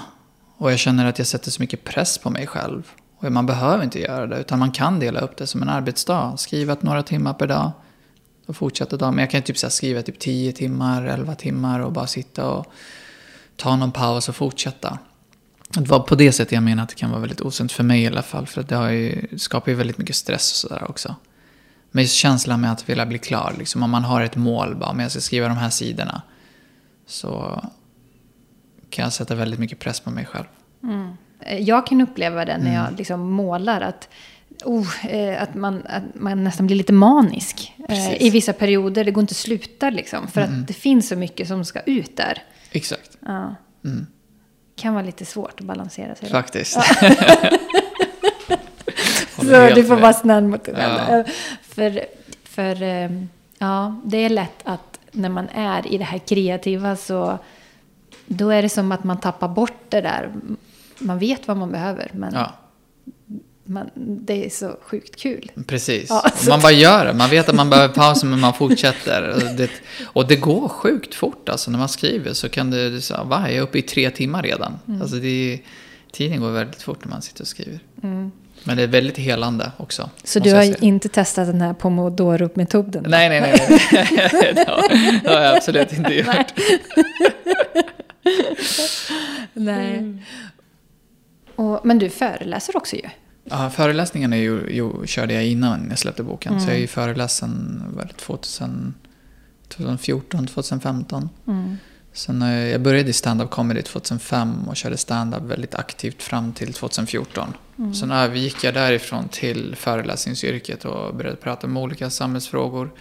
[0.58, 2.92] Och jag känner att jag sätter så mycket press på mig själv.
[3.18, 4.40] Och man behöver inte göra det.
[4.40, 6.38] Utan man kan dela upp det som en arbetsdag.
[6.38, 7.72] Skriva några timmar per dag
[8.46, 9.16] och fortsätta dagen.
[9.16, 12.66] Men jag kan typ så skriva typ 10 timmar, 11 timmar och bara sitta och
[13.56, 15.00] ta någon paus och fortsätta.
[15.74, 18.02] Det var på det sättet jag menar att det kan vara väldigt osunt för mig
[18.04, 18.48] i alla fall.
[18.48, 21.16] För att det har ju, skapar ju väldigt mycket stress och sådär också.
[21.92, 23.56] Men just känslan med att vilja bli klar.
[23.58, 26.22] Liksom, om man har ett mål, bara, om jag ska skriva de här sidorna.
[27.06, 27.62] Så
[28.90, 30.46] kan jag sätta väldigt mycket press på mig själv.
[31.40, 32.74] Eh, Jag kan uppleva det när Mm.
[32.74, 33.82] jag liksom målar.
[33.82, 34.10] Att,
[34.66, 37.74] oh, eh, att, man, att man nästan blir lite manisk.
[37.90, 38.06] Eh.
[38.08, 38.18] Mm.
[38.20, 39.04] I vissa perioder.
[39.06, 40.28] Det går inte att sluta liksom.
[40.28, 42.44] För att det finns så mycket som ska ut där.
[42.72, 43.18] Exakt.
[43.26, 43.56] Ja.
[43.86, 44.08] Mm.
[44.82, 46.30] Kan vara lite svårt att balansera sig.
[46.30, 46.74] Faktiskt.
[49.36, 50.94] Så du får vara snäll mot dig själv.
[51.10, 51.24] Ja.
[51.62, 52.06] För,
[52.44, 53.10] för eh,
[53.58, 57.38] ja, det är lätt att när man är i det här kreativa så
[58.26, 60.32] då är det som att man tappar bort det där.
[61.00, 62.52] Man vet vad man behöver men Ja.
[63.74, 65.52] Man, det är så sjukt kul.
[65.68, 66.10] Precis.
[66.10, 67.14] Ja, Man bara gör det.
[67.14, 69.30] Man vet att man behöver pausa men man fortsätter.
[69.30, 69.70] Och det,
[70.04, 71.72] och det går sjukt fort alltså.
[71.72, 74.44] När man skriver så kan det, det så, va, jag är uppe i tre timmar
[74.44, 74.80] redan.
[74.88, 75.02] Mm.
[75.02, 75.60] Alltså det
[76.12, 77.80] tiden går väldigt fort när man sitter och skriver.
[78.64, 80.02] Men det är väldigt helande också.
[80.02, 80.14] Mm.
[80.24, 83.06] Så du har inte testat den här pomodoro-metoden?
[83.08, 83.80] Nej, nej, nej.
[83.92, 84.08] nej.
[84.56, 86.28] det, har, det har jag absolut inte gjort.
[86.28, 86.46] Nej.
[89.54, 89.98] Nej.
[89.98, 90.20] Mm.
[91.56, 93.10] Och, men du föreläser också ju.
[93.52, 96.52] Ja, föreläsningarna ju, ju, körde jag innan jag släppte boken.
[96.52, 96.64] Mm.
[96.64, 98.94] Så jag är ju föreläsen väl 2000,
[99.68, 101.30] 2014, 2015.
[101.48, 101.78] Mm.
[102.14, 106.74] Sen eh, jag började i stand-up comedy 2005 och körde stand-up väldigt aktivt fram till
[106.74, 107.54] 2014.
[107.78, 107.94] Mm.
[107.94, 112.92] Sen övergick jag därifrån till föreläsningsyrket och började prata om olika samhällsfrågor.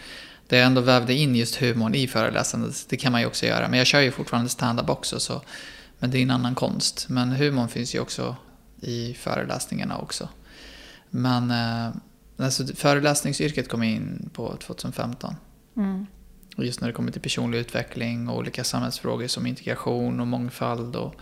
[0.49, 2.87] Där jag ändå vävde in just humorn i föreläsandet.
[2.89, 3.69] Det kan man ju också göra.
[3.69, 5.21] Men jag kör ju fortfarande stand-up också.
[5.21, 5.43] Så,
[5.99, 7.07] men det är en annan konst.
[7.09, 8.37] Men humorn finns ju också
[8.81, 10.29] i föreläsningarna också.
[11.11, 11.95] Men eh,
[12.45, 15.35] alltså, föreläsningsyrket kom in på 2015.
[15.77, 16.07] Mm.
[16.57, 20.97] Och just när det kommer till personlig utveckling och olika samhällsfrågor som integration och mångfald
[20.97, 21.15] och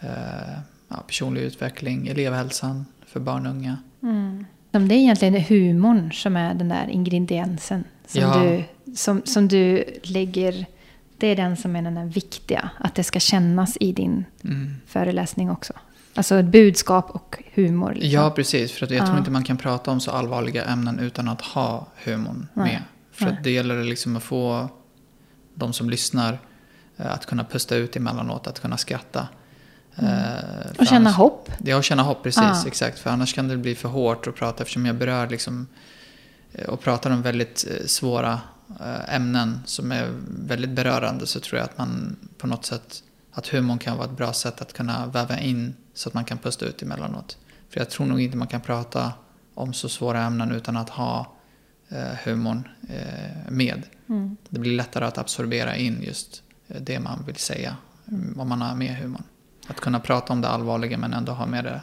[0.00, 0.58] eh,
[0.88, 3.78] ja, personlig utveckling, elevhälsan för barn och unga.
[4.02, 4.46] Mm.
[4.70, 7.84] Det är egentligen humorn som är den där ingrediensen.
[8.06, 8.42] Som, Ja.
[8.42, 10.66] du, som, som du lägger...
[11.24, 12.70] Det är den som är den viktiga.
[12.78, 14.74] Att det ska kännas i din Mm.
[14.86, 15.72] föreläsning också.
[16.14, 17.92] Alltså ett budskap och humor.
[17.94, 18.10] Liksom.
[18.10, 18.72] Ja, precis.
[18.72, 19.18] För att jag tror Ja.
[19.18, 22.64] inte man kan prata om så allvarliga ämnen utan att ha humorn Nej.
[22.72, 22.82] med.
[23.12, 23.34] För Nej.
[23.34, 24.68] att det gäller liksom att få
[25.54, 26.38] de som lyssnar
[26.96, 29.28] eh, att kunna pusta ut emellanåt, att kunna skratta.
[29.96, 30.72] Eh, Mm.
[30.78, 31.50] och känna annars- hopp.
[31.64, 32.42] Ja, och känna hopp, precis.
[32.42, 32.62] Ja.
[32.66, 32.98] Exakt.
[32.98, 35.66] För annars kan det bli för hårt att prata eftersom jag berör liksom,
[36.52, 38.38] eh, och pratar om väldigt eh, svåra eh,
[39.08, 43.78] ämnen som är väldigt berörande så tror jag att man på något sätt, att humorn
[43.78, 46.82] kan vara ett bra sätt att kunna väva in så att man kan pusta ut
[46.82, 47.38] emellanåt.
[47.70, 49.12] För jag tror nog inte man kan prata
[49.54, 51.34] om så svåra ämnen utan att ha
[51.88, 53.82] eh, humorn eh, med.
[54.08, 54.36] Mm.
[54.48, 57.76] Det blir lättare att absorbera in just eh, det man vill säga
[58.08, 59.24] mm, om man har med humorn.
[59.66, 61.80] Att kunna prata om det allvarliga men ändå ha med det,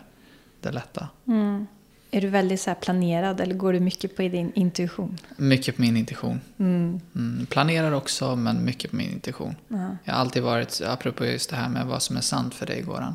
[0.59, 1.09] det lätta.
[1.27, 1.67] Mm.
[2.13, 5.17] Är du väldigt så planerad eller går du mycket på din intuition?
[5.37, 6.41] Mycket på min intuition.
[6.59, 6.99] Mm.
[7.15, 9.55] Mm, planerar också men mycket på min intuition.
[9.67, 9.97] Ja.
[10.03, 12.81] Jag har alltid varit, apropå just det här med vad som är sant för dig
[12.81, 13.13] Goran.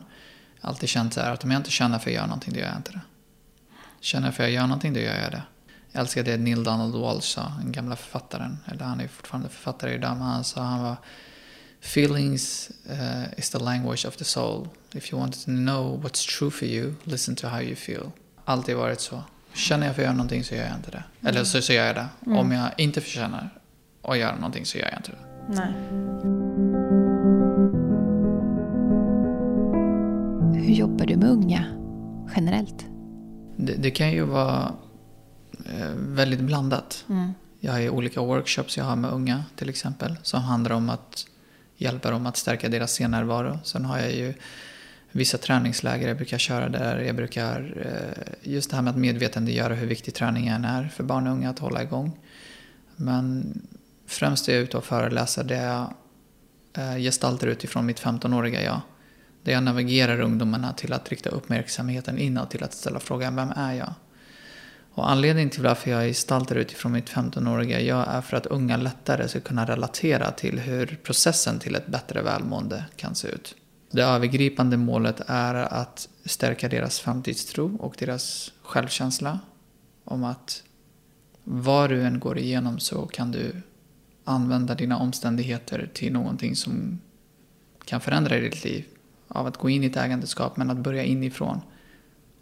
[0.60, 2.60] Jag alltid känt så här att om jag inte känner för att göra någonting, då
[2.60, 3.00] gör jag inte det.
[4.00, 5.42] Känner jag för att göra någonting, då gör jag det.
[5.92, 8.58] Jag älskar det Neil Donald Walsh sa, den gamla författaren.
[8.66, 10.96] Eller han är fortfarande författare idag, men han sa han var
[11.80, 14.68] Feelings uh, is the language of the soul.
[14.92, 18.10] If you want to know what's true for you, listen to how you feel.
[18.48, 19.22] Alltid varit så.
[19.52, 21.28] Känner jag för att göra någonting så gör jag inte det.
[21.28, 22.08] Eller så, så gör jag det.
[22.26, 23.50] Om jag inte förtjänar
[24.02, 25.18] att göra någonting så gör jag inte det.
[25.48, 25.72] Nej.
[30.66, 31.64] Hur jobbar du med unga
[32.36, 32.86] generellt?
[33.56, 34.72] Det, det kan ju vara
[35.66, 37.04] eh, väldigt blandat.
[37.08, 37.32] Mm.
[37.60, 40.16] Jag har ju olika workshops jag har med unga till exempel.
[40.22, 41.26] Som handlar om att
[41.76, 43.58] hjälpa dem att stärka deras scenärvaro.
[43.64, 44.34] Sen har jag ju
[45.16, 46.98] vissa träningsläger jag brukar köra där.
[46.98, 51.26] Jag brukar eh, just det här med att medvetandegöra hur viktig träningen är för barn
[51.26, 52.18] och unga att hålla igång.
[52.96, 53.54] Men
[54.06, 55.94] främst är jag ute och föreläser där jag
[56.72, 58.80] eh, gestaltar utifrån mitt 15-åriga jag.
[59.42, 63.72] Där jag navigerar ungdomarna till att rikta uppmärksamheten inåt till att ställa frågan Vem är
[63.72, 63.94] jag?
[64.92, 69.28] Och anledningen till varför jag gestaltar utifrån mitt 15-åriga jag är för att unga lättare
[69.28, 73.54] ska kunna relatera till hur processen till ett bättre välmående kan se ut.
[73.96, 79.40] Det övergripande målet är att stärka deras framtidstro och deras självkänsla.
[80.04, 80.62] Om att
[81.44, 83.62] vad du än går igenom så kan du
[84.24, 87.00] använda dina omständigheter till någonting som
[87.84, 88.84] kan förändra ditt liv.
[89.28, 91.60] Av att gå in i ett ägandeskap men att börja inifrån.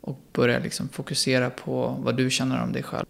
[0.01, 3.07] Och börja liksom fokusera på vad du känner om dig själv.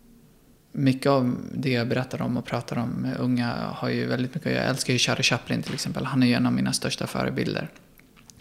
[0.73, 4.53] Mycket av det jag berättar om och pratar om med unga har ju väldigt mycket,
[4.53, 7.71] jag älskar ju Charlie Chaplin till exempel, han är ju en av mina största förebilder.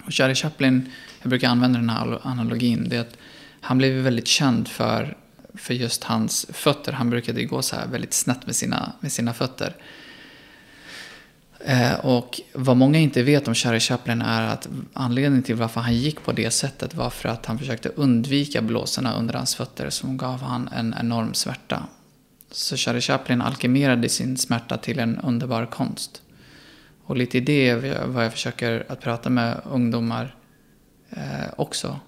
[0.05, 3.17] Och Charlie Chaplin, jag brukar använda den här analogin, det är att
[3.61, 5.17] han blev väldigt känd för,
[5.53, 6.91] för just hans fötter.
[6.91, 9.75] Han brukade gå så här väldigt snett med sina, med sina fötter.
[11.65, 15.95] Eh, och vad många inte vet om Charlie Chaplin är att anledningen till varför han
[15.95, 20.17] gick på det sättet var för att han försökte undvika blåsorna under hans fötter som
[20.17, 21.83] gav han en enorm smärta.
[22.51, 26.22] Så Charlie Chaplin alkemerade sin smärta till en underbar konst.
[27.05, 30.35] Och lite i det är vad jag försöker att prata med ungdomar
[31.09, 31.99] eh, också.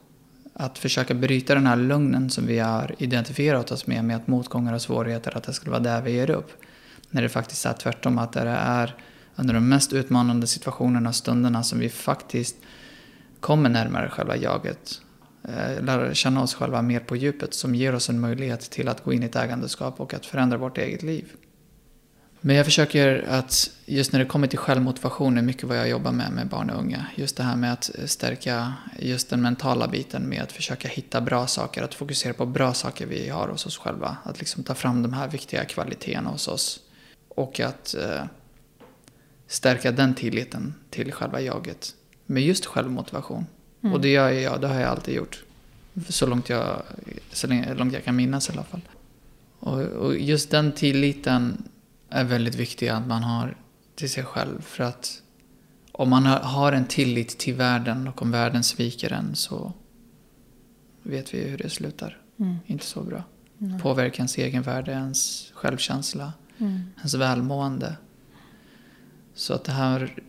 [0.53, 4.73] Att försöka bryta den här lögnen som vi har identifierat oss med, med att motgångar
[4.73, 6.51] och svårigheter, att det skulle vara där vi ger upp.
[7.09, 8.95] När det faktiskt är tvärtom, att det är
[9.35, 12.55] under de mest utmanande situationerna och stunderna som vi faktiskt
[13.39, 15.01] kommer närmare själva jaget.
[15.43, 19.03] Eh, lär känna oss själva mer på djupet som ger oss en möjlighet till att
[19.03, 21.25] gå in i ett ägandeskap och att förändra vårt eget liv.
[22.47, 26.11] Men jag försöker att, just när det kommer till självmotivation, är mycket vad jag jobbar
[26.11, 27.05] med med barn och unga.
[27.15, 31.47] Just det här med att stärka just den mentala biten med att försöka hitta bra
[31.47, 34.17] saker, att fokusera på bra saker vi har hos oss själva.
[34.23, 36.79] Att liksom ta fram de här viktiga kvaliteterna hos oss.
[37.27, 38.23] Och att eh,
[39.47, 41.95] stärka den tilliten till själva jaget.
[42.25, 43.45] Med just självmotivation.
[43.81, 43.93] Mm.
[43.93, 45.43] Och det gör jag, det har jag alltid gjort.
[46.09, 46.81] Så långt jag,
[47.31, 48.81] så långt jag kan minnas i alla fall.
[49.59, 51.69] Och, och just den tilliten
[52.15, 53.57] är väldigt viktig att man har
[53.95, 54.61] till sig själv.
[54.61, 55.21] För att
[55.91, 59.73] om man har en tillit till världen och om världen sviker en så
[61.03, 62.21] vet vi hur det slutar.
[62.39, 62.55] Mm.
[62.65, 63.23] Inte så bra.
[63.61, 63.79] Mm.
[63.79, 66.79] Påverkar ens egenvärde, ens självkänsla, mm.
[66.97, 67.97] ens välmående.
[69.33, 70.19] Så att det här,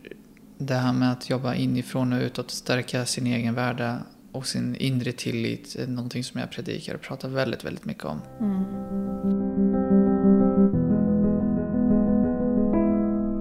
[0.57, 3.97] det här med att jobba inifrån och utåt, stärka sin egen värde
[4.31, 8.21] och sin inre tillit är någonting som jag predikar och pratar väldigt, väldigt mycket om.
[8.39, 10.16] Mm.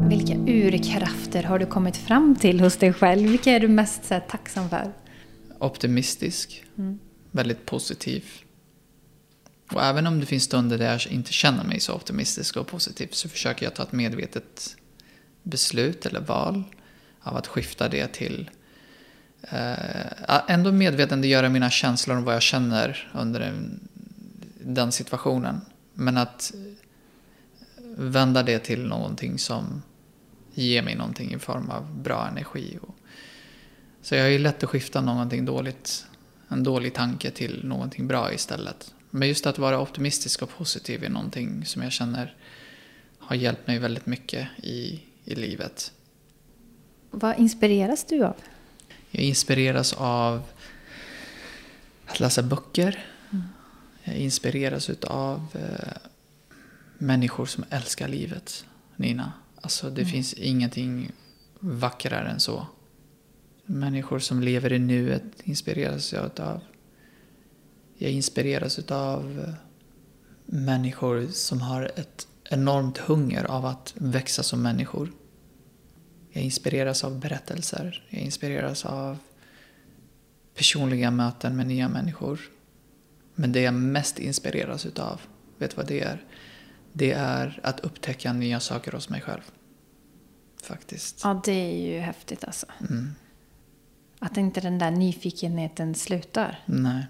[0.09, 3.31] Vilka urkrafter har du kommit fram till hos dig själv?
[3.31, 4.93] Vilka är du mest så här, tacksam för?
[5.59, 6.65] Optimistisk.
[6.79, 6.99] Mm.
[7.31, 8.25] Väldigt positiv.
[9.73, 13.09] Och även om det finns stunder där jag inte känner mig så optimistisk och positiv
[13.11, 14.77] så försöker jag ta ett medvetet
[15.43, 16.65] beslut eller val
[17.21, 18.51] av att skifta det till
[19.41, 23.89] eh, ändå medvetandegöra mina känslor om vad jag känner under en,
[24.61, 25.61] den situationen.
[25.95, 26.53] Men att
[27.97, 29.83] vända det till någonting som
[30.63, 32.79] ger mig någonting i form av bra energi.
[32.83, 32.97] Och,
[34.03, 36.07] så jag är ju lätt att skifta någonting dåligt,
[36.49, 38.95] en dålig tanke till någonting bra istället.
[39.11, 42.35] Men just att vara optimistisk och positiv är någonting som jag känner
[43.19, 45.93] har hjälpt mig väldigt mycket i, i livet.
[47.11, 48.37] Vad inspireras du av?
[49.11, 50.43] Jag inspireras av
[52.07, 53.05] att läsa böcker.
[53.31, 53.45] Mm.
[54.05, 56.11] Jag inspireras av eh,
[56.99, 58.65] människor som älskar livet,
[58.97, 59.33] Nina.
[59.67, 60.13] Alltså det mm.
[60.13, 61.13] finns ingenting
[61.61, 62.67] vackrare än så.
[63.65, 66.61] Människor som lever i nuet inspireras jag av.
[67.95, 69.55] Jag inspireras av eh,
[70.47, 75.13] människor som har ett enormt hunger av att växa som människor.
[76.31, 78.07] Jag inspireras av berättelser.
[78.09, 79.19] Jag inspireras av
[80.55, 82.41] personliga möten med nya människor.
[83.35, 85.21] Men det jag mest inspireras utav,
[85.59, 86.25] vet du vad det är?
[86.93, 89.43] Det är att upptäcka nya saker hos mig själv.
[90.67, 91.21] Faktiskt.
[91.25, 92.67] Ja, det är ju häftigt alltså.
[92.91, 93.15] Mm.
[94.19, 96.63] Att inte den där nyfikenheten slutar.
[96.67, 97.07] Nej.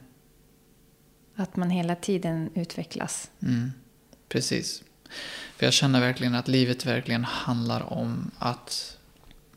[1.34, 3.30] Att man hela tiden utvecklas.
[3.42, 3.72] Mm,
[4.28, 4.82] precis.
[5.56, 8.98] För jag känner verkligen att livet verkligen handlar om att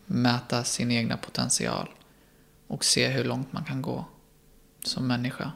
[0.06, 1.90] mäta sin egna potential
[2.68, 4.06] och se hur långt man kan gå
[4.84, 5.52] som människa.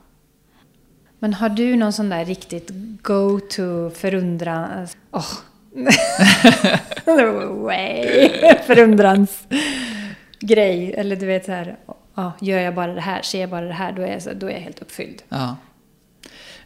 [1.19, 2.71] Men har du någon sån där riktigt
[3.01, 4.87] go-to förundran...
[5.11, 5.33] Oh.
[8.65, 9.47] Förundrans
[10.39, 10.93] grej.
[10.93, 11.77] Eller du vet så här,
[12.15, 14.33] oh, gör jag bara det här, ser jag bara det här, då är jag, så,
[14.33, 15.23] då är jag helt uppfylld.
[15.29, 15.57] Ja.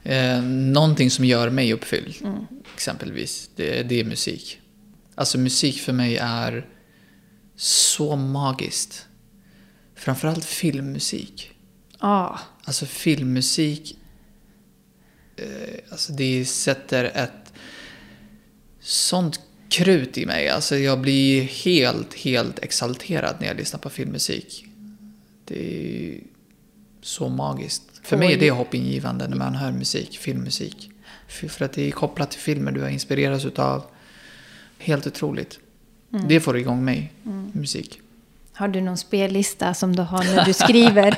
[0.03, 2.47] Eh, någonting som gör mig uppfylld, mm.
[2.74, 4.62] exempelvis, det, det är musik.
[5.16, 6.66] Alltså musik för mig är
[7.55, 9.08] så magiskt.
[9.95, 11.51] Framförallt filmmusik.
[11.99, 12.38] Ah.
[12.64, 13.99] Alltså filmmusik,
[15.36, 17.47] eh, alltså det sätter ett
[18.88, 20.49] sånt krut i mig.
[20.49, 24.65] Alltså jag blir helt, helt exalterad när jag lyssnar på filmmusik.
[25.45, 26.19] Det är
[27.01, 27.83] så magiskt.
[28.03, 30.89] För mig är det hoppingivande när man hör musik, filmmusik.
[31.27, 33.83] För att det är kopplat till filmer du har inspirerats utav.
[34.77, 35.59] Helt otroligt.
[36.13, 36.27] Mm.
[36.27, 37.51] Det får igång mig, mm.
[37.53, 37.99] musik.
[38.53, 41.07] Har du någon spellista som du har när du skriver?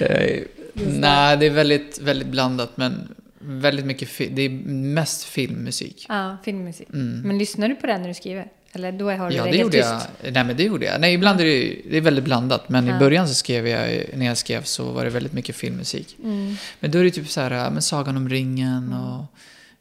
[0.00, 0.42] eh,
[0.74, 2.76] nej, det är väldigt, väldigt blandat.
[2.76, 3.14] Men
[3.46, 6.06] väldigt mycket, det är mest filmmusik.
[6.08, 6.88] Ja, filmmusik.
[6.88, 7.20] Mm.
[7.20, 8.48] Men lyssnar du på den när du skriver?
[8.72, 9.88] Eller då har du ja, det, det gjorde tyst?
[10.22, 10.32] jag.
[10.32, 11.00] Nej, men det gjorde jag.
[11.00, 12.68] Nej, ibland är det, det är väldigt blandat.
[12.68, 12.96] Men ja.
[12.96, 16.16] i början så skrev jag, när jag skrev så var det väldigt mycket filmmusik.
[16.22, 16.56] Mm.
[16.80, 19.24] Men då är det typ så här, men Sagan om ringen och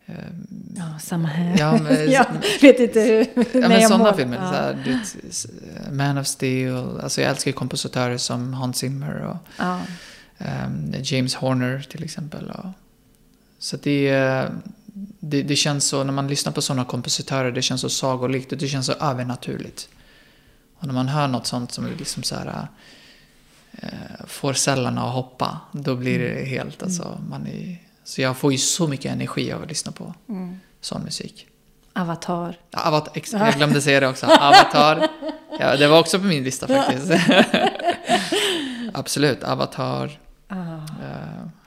[0.06, 0.48] Um,
[0.78, 1.56] ja, samma här.
[1.60, 2.26] Ja, men, jag
[2.62, 3.28] vet inte hur.
[3.62, 4.38] Ja, men sådana filmer.
[4.38, 4.50] Ja.
[4.50, 7.00] Så här, det, Man of Steel.
[7.00, 9.80] Alltså jag älskar kompositörer som Hans Zimmer och ja.
[10.38, 12.50] um, James Horner till exempel.
[12.50, 12.66] Och,
[13.64, 14.12] så det,
[15.20, 18.58] det, det, känns så, när man lyssnar på sådana kompositörer, det känns så sagolikt och
[18.58, 19.90] det känns så övernaturligt.
[20.80, 22.68] Och när man hör något sånt som liksom så här,
[23.84, 26.46] uh, får cellerna att hoppa, då blir det mm.
[26.46, 30.14] helt, alltså, man är så jag får ju så mycket energi av att lyssna på
[30.30, 30.60] mm.
[30.82, 31.48] sån musik.
[31.94, 32.60] Avatar.
[32.72, 34.26] Ja, Avatar, jag glömde säga det också.
[34.26, 35.08] Avatar.
[35.60, 37.12] Ja, det var också på min lista faktiskt.
[38.94, 40.20] Absolut, Avatar.
[40.48, 40.80] Ah.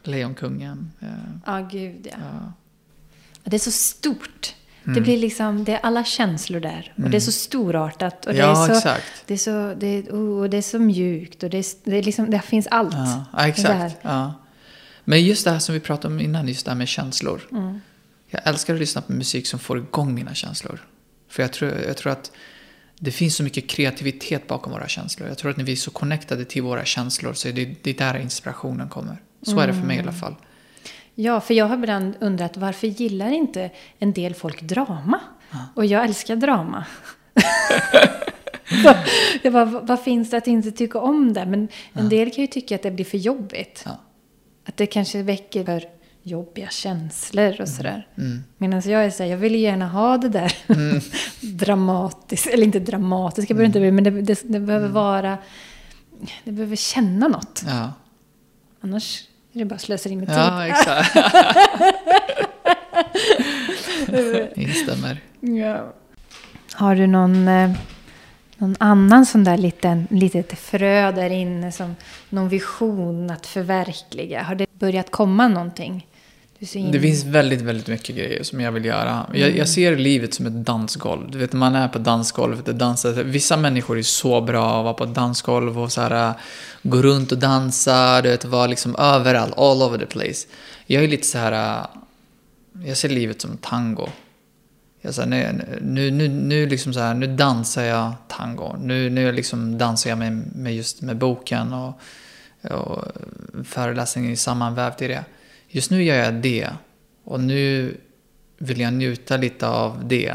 [0.06, 0.92] Lejonkungen.
[0.98, 1.12] Ja, uh,
[1.44, 2.16] ah, gud ja.
[2.16, 2.48] Uh.
[3.44, 4.54] Det är så stort.
[4.84, 4.94] Mm.
[4.94, 6.92] Det blir liksom, det är alla känslor där.
[6.92, 7.10] Och mm.
[7.10, 8.26] det är så storartat.
[8.26, 9.22] Och det ja, är så, exakt.
[9.26, 11.42] Det är så, det, oh, det är så mjukt.
[11.42, 12.94] Och det, är, det, är liksom, det finns allt.
[13.32, 13.96] Ja, exakt.
[14.02, 14.34] Ja.
[15.04, 17.40] Men just det här som vi pratade om innan, just det här med känslor.
[17.52, 17.80] Mm.
[18.28, 20.86] Jag älskar att lyssna på musik som får igång mina känslor.
[21.28, 22.32] För jag tror, jag tror att
[22.98, 25.28] det finns så mycket kreativitet bakom våra känslor.
[25.28, 27.90] Jag tror att när vi är så connectade till våra känslor så är det, det
[27.90, 29.16] är där inspirationen kommer.
[29.42, 29.62] Så mm.
[29.62, 30.34] är det för mig i alla fall.
[31.14, 35.20] Ja, för jag har ibland undrat varför gillar inte en del folk drama?
[35.50, 35.58] Ja.
[35.74, 36.84] Och jag älskar drama.
[39.42, 41.46] jag bara, vad finns det att inte tycka om det?
[41.46, 42.02] Men en ja.
[42.02, 43.82] del kan ju tycka att det blir för jobbigt.
[43.84, 43.98] Ja.
[44.68, 45.84] Att det kanske väcker för
[46.22, 47.66] jobbiga känslor och mm.
[47.66, 48.08] sådär.
[48.18, 48.44] Mm.
[48.58, 51.00] Medan jag är såhär, jag vill gärna ha det där mm.
[51.40, 52.46] dramatiskt.
[52.46, 54.92] Eller inte dramatiskt, det behöver inte bli, men det, det, det behöver mm.
[54.92, 55.38] vara...
[56.44, 57.62] Det behöver känna något.
[57.66, 57.92] Ja.
[58.86, 60.36] Annars är det bara slöseri med tid.
[60.36, 61.16] Ja, exakt.
[64.58, 65.20] Instämmer.
[65.40, 65.92] Ja.
[66.72, 67.48] Har du någon...
[67.48, 67.70] Eh,
[68.58, 71.96] någon annan sån där liten, litet frö där inne, som
[72.28, 74.42] någon vision att förverkliga?
[74.42, 76.06] Har det börjat komma någonting?
[76.58, 79.26] Det finns väldigt, väldigt mycket grejer som jag vill göra.
[79.32, 79.58] Jag, mm.
[79.58, 81.30] jag, ser livet som ett dansgolv.
[81.30, 83.12] Du vet, man är på dansgolvet och dansar.
[83.12, 86.34] Vissa människor är så bra att vara på dansgolv och så här,
[86.82, 90.46] gå runt och dansa, du vet, vara liksom överallt, all over the place.
[90.86, 91.86] Jag är lite så här,
[92.84, 94.08] jag ser livet som tango
[95.06, 98.76] jag sa, nu, nu, nu, nu, liksom så här, nu dansar jag tango.
[98.80, 102.00] Nu, nu liksom dansar jag med, med just med boken och,
[102.70, 103.04] och
[103.64, 105.24] föreläsningen är sammanvävd i det.
[105.68, 106.68] Just nu gör jag det.
[107.24, 107.96] Och nu
[108.58, 110.34] vill jag njuta lite av det.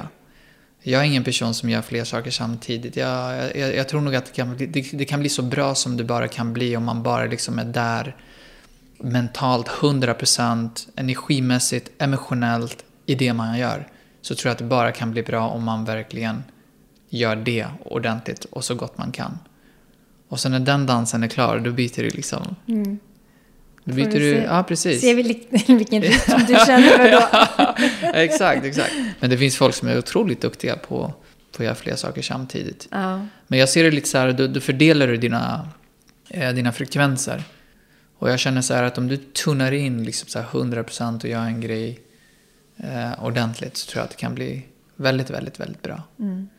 [0.84, 2.96] Jag är ingen person som gör fler saker samtidigt.
[2.96, 5.98] Jag, jag, jag tror nog att det kan, det, det, kan bli så bra som
[5.98, 8.16] det bara kan bli om man bara liksom är där
[8.98, 13.88] mentalt, 100% energimässigt, emotionellt i det man gör
[14.22, 16.44] så tror jag att det bara kan bli bra om man verkligen
[17.10, 19.38] gör det ordentligt och så gott man kan.
[20.28, 22.56] Och sen när den dansen är klar, då byter du liksom.
[22.68, 23.00] Mm.
[23.84, 25.02] Då byter du, ja precis.
[25.02, 25.14] Se
[25.68, 28.14] vilken rytm du känner för då.
[28.14, 28.94] exakt, exakt.
[29.20, 31.14] Men det finns folk som är otroligt duktiga på,
[31.52, 32.88] på att göra fler saker samtidigt.
[32.92, 33.28] Ja.
[33.48, 35.70] Men jag ser det lite så här, då, då fördelar du dina,
[36.30, 37.44] eh, dina frekvenser.
[38.18, 41.30] Och jag känner så här att om du tunnar in liksom så här 100% och
[41.30, 42.00] gör en grej
[42.78, 44.66] eh, ordentligt så tror jag att det kan bli
[44.96, 46.04] väldigt, väldigt, väldigt bra.
[46.20, 46.50] Mm.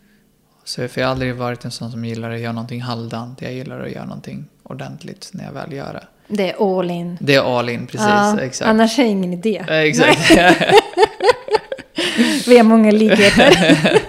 [0.64, 3.42] Så för jag har aldrig varit en sån som gillar att göra någonting halvdant.
[3.42, 6.06] Jag gillar att göra någonting ordentligt när jag väl gör det.
[6.36, 7.16] Det är all in.
[7.20, 8.06] Det är all in, precis.
[8.06, 8.68] Ja, exakt.
[8.68, 9.64] Annars är det ingen idé.
[9.68, 10.30] Exakt.
[12.48, 14.00] Vi har många likheter.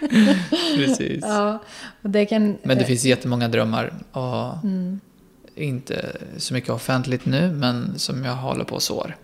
[0.76, 1.20] precis.
[1.22, 1.62] ja,
[2.02, 2.58] och det kan...
[2.62, 3.92] Men det finns jättemånga drömmar.
[4.12, 5.00] Och Mm.
[5.54, 9.16] inte så mycket offentligt nu, men som jag håller på och sår.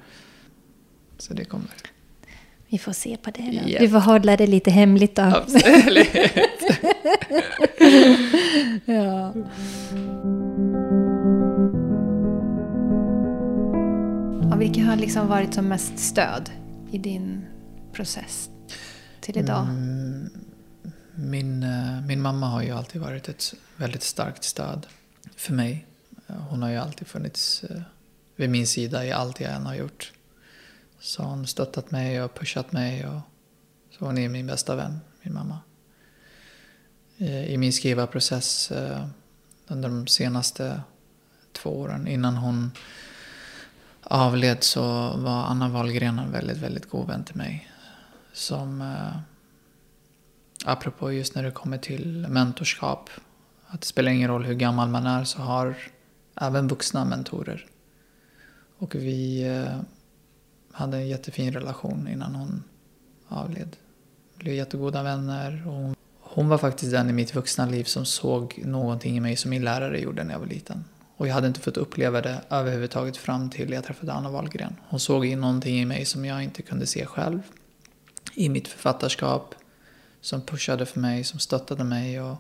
[1.19, 1.71] Så det kommer.
[2.69, 3.71] Vi får se på det då.
[3.71, 3.79] Ja.
[3.81, 5.23] Du får hålla det lite hemligt då.
[5.23, 6.09] Absolut.
[8.85, 9.33] Ja.
[14.53, 16.51] Och vilka har liksom varit som mest stöd
[16.91, 17.47] i din
[17.93, 18.51] process
[19.21, 19.63] till idag?
[19.69, 20.31] Mm,
[21.15, 24.87] min, eh, min mamma har ju alltid varit ett väldigt starkt stöd
[25.37, 25.87] för mig.
[26.27, 27.83] Hon har ju alltid funnits eh,
[28.37, 30.13] vid min sida i allt jag än har gjort.
[31.01, 33.07] Så hon stöttat mig och pushat mig.
[33.07, 33.21] Och,
[33.99, 35.59] så hon är min bästa vän, min mamma.
[37.19, 38.73] Eh, I min skrivarprocess
[39.67, 40.81] under de senaste
[41.53, 42.71] två åren innan hon
[44.11, 44.83] avled så
[45.17, 47.71] var Anna Wahlgren en väldigt, väldigt god vän till mig.
[48.33, 49.17] Som, eh,
[50.65, 53.11] apropå just när det kommer till mentorskap,
[53.67, 55.77] att det spelar ingen roll hur gammal man är så har
[56.35, 57.67] även vuxna mentorer.
[58.79, 59.81] Och vi eh,
[60.73, 62.65] hade en jättefin relation innan hon
[63.29, 63.77] avled.
[64.35, 65.63] Vi blev jättegoda vänner.
[65.67, 69.37] Och hon, hon var faktiskt den i mitt vuxna liv som såg någonting i mig
[69.37, 70.85] som min lärare gjorde när jag var liten.
[71.17, 74.77] Och jag hade inte fått uppleva det överhuvudtaget fram till jag träffade Anna Wahlgren.
[74.89, 77.43] Hon såg in någonting i mig som jag inte kunde se själv.
[78.35, 79.55] I mitt författarskap.
[80.21, 82.37] Som pushade för mig, som stöttade mig och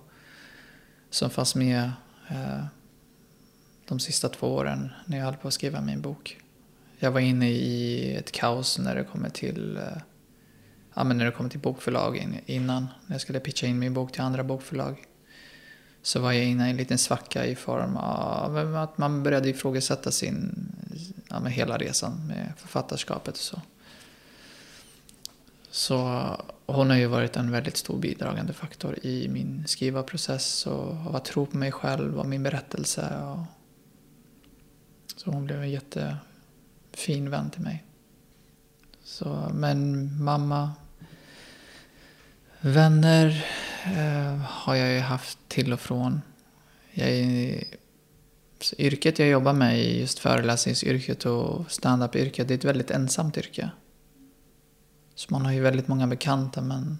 [1.10, 1.90] som fanns med
[2.28, 2.64] eh,
[3.88, 6.38] de sista två åren när jag höll på att skriva min bok.
[6.98, 10.02] Jag var inne i ett kaos när det kommer till, eh,
[10.94, 12.88] ja, men när det kommer till bokförlag innan.
[13.06, 15.04] När jag skulle pitcha in min bok till andra bokförlag.
[16.06, 20.10] Så var jag inne i en liten svacka i form av att man började ifrågasätta
[20.10, 20.68] sin,
[21.28, 23.60] ja, med hela resan med författarskapet och så.
[25.70, 25.96] Så
[26.66, 31.24] hon har ju varit en väldigt stor bidragande faktor i min skrivarprocess och av att
[31.24, 33.20] tro på mig själv och min berättelse.
[33.20, 33.38] Och
[35.16, 37.84] så hon blev en jättefin vän till mig.
[39.04, 40.72] Så, men mamma,
[42.60, 43.46] vänner
[43.86, 46.22] eh, har jag ju haft till och från.
[46.92, 47.64] Jag är,
[48.78, 53.70] yrket jag jobbar med, just föreläsningsyrket och standup-yrket, det är ett väldigt ensamt yrke.
[55.14, 56.98] Så man har ju väldigt många bekanta men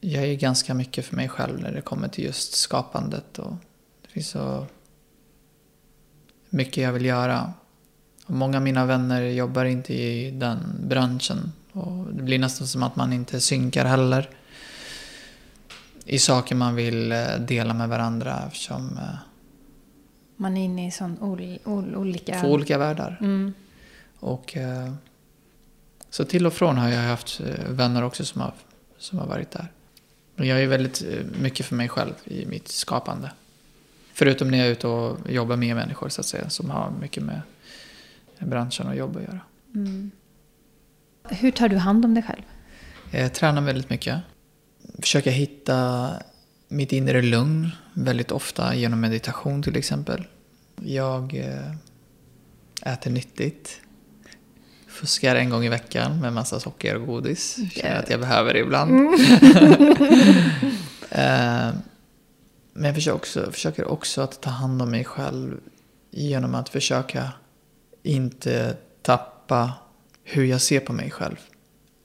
[0.00, 3.52] jag är ganska mycket för mig själv när det kommer till just skapandet och
[4.02, 4.66] det finns så
[6.50, 7.52] mycket jag vill göra.
[8.26, 10.58] Och många av mina vänner jobbar inte i den
[10.88, 14.30] branschen och det blir nästan som att man inte synkar heller
[16.10, 19.18] i saker man vill eh, dela med varandra eftersom eh,
[20.36, 22.40] Man är inne i sån ol, ol, olika...
[22.40, 23.18] två olika världar.
[23.20, 23.54] Mm.
[24.20, 24.92] Och, eh,
[26.10, 28.52] så till och från har jag haft vänner också som har,
[28.98, 29.68] som har varit där.
[30.34, 31.02] Men jag är väldigt
[31.40, 33.32] mycket för mig själv i mitt skapande.
[34.12, 37.22] Förutom när jag är ute och jobbar med människor så att säga, som har mycket
[37.22, 37.40] med
[38.38, 39.40] branschen och jobb att göra.
[39.74, 40.10] Mm.
[41.28, 42.42] Hur tar du hand om dig själv?
[43.10, 44.20] Jag tränar väldigt mycket.
[44.98, 46.10] Försöker hitta
[46.68, 50.26] mitt inre lugn väldigt ofta genom meditation till exempel.
[50.84, 53.80] Jag eh, äter nyttigt.
[54.88, 57.56] Fuskar en gång i veckan med massa socker och godis.
[57.72, 58.90] Känner att jag behöver det ibland.
[61.12, 61.70] Eh,
[62.72, 65.60] Men jag försöker också, försöker också att ta hand om mig själv
[66.10, 67.32] genom att försöka
[68.02, 69.72] inte tappa
[70.24, 71.36] hur jag ser på mig själv.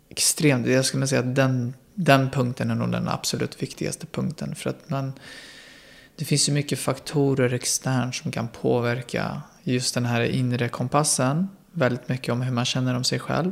[0.10, 4.56] Extremt, jag skulle säga att den, den punkten är nog den absolut viktigaste punkten.
[4.56, 5.14] För att man,
[6.16, 11.48] det finns ju mycket faktorer externt som kan påverka just den här inre kompassen.
[11.72, 13.52] Väldigt mycket om hur man känner om sig själv.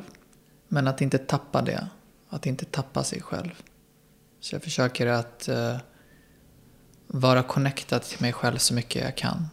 [0.67, 1.87] Men att inte tappa det.
[2.29, 3.51] Att inte tappa sig själv.
[4.39, 5.77] Så jag försöker att eh,
[7.07, 9.47] vara connectad till mig själv så mycket jag kan.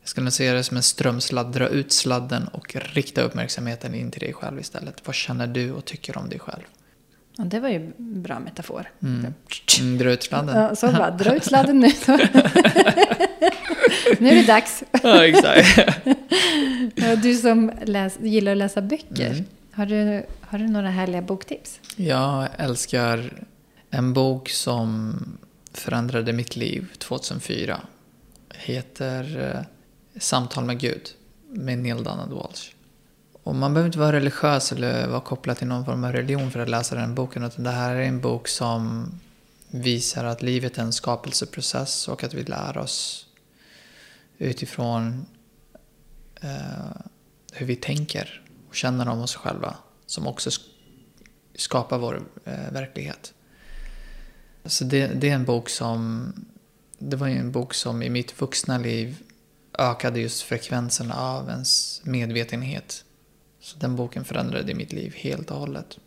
[0.00, 1.52] Jag skulle se det som en strömsladd.
[1.52, 5.06] Dra ut sladden och rikta uppmärksamheten in till dig själv istället.
[5.06, 6.62] Vad känner du och tycker om dig själv?
[7.36, 8.90] Ja, det var ju en bra metafor.
[9.02, 9.34] Mm.
[9.80, 10.56] Mm, dra ut sladden.
[10.56, 11.88] Ja, så bara, dra ut sladden nu.
[14.18, 14.82] nu är det dags.
[15.02, 15.98] ja, exakt.
[17.22, 19.44] Du som läs, gillar att läsa böcker, Mm.
[19.72, 21.80] har, du, har du några härliga boktips?
[21.96, 23.42] Jag älskar
[23.90, 25.14] en bok som
[25.72, 27.80] förändrade mitt liv 2004.
[28.54, 29.60] Heter eh,
[30.20, 31.08] Samtal med Gud
[31.50, 32.73] med Neil Donald Walsh.
[33.44, 36.60] Och man behöver inte vara religiös eller vara kopplad till någon form av religion för
[36.60, 37.44] att läsa den boken.
[37.44, 39.12] Utan det här är en bok som
[39.68, 43.26] visar att livet är en skapelseprocess och att vi lär oss
[44.38, 45.26] utifrån
[46.40, 46.96] eh,
[47.52, 49.76] hur vi tänker och känner om oss själva
[50.06, 50.50] som också
[51.54, 53.34] skapar vår eh, verklighet.
[54.64, 56.32] Så det, det är en bok som
[56.98, 59.22] det var ju en bok som i mitt vuxna liv
[59.78, 63.03] ökade just frekvensen av ens medvetenhet.
[63.64, 65.98] Så den boken förändrade mitt liv helt och hållet.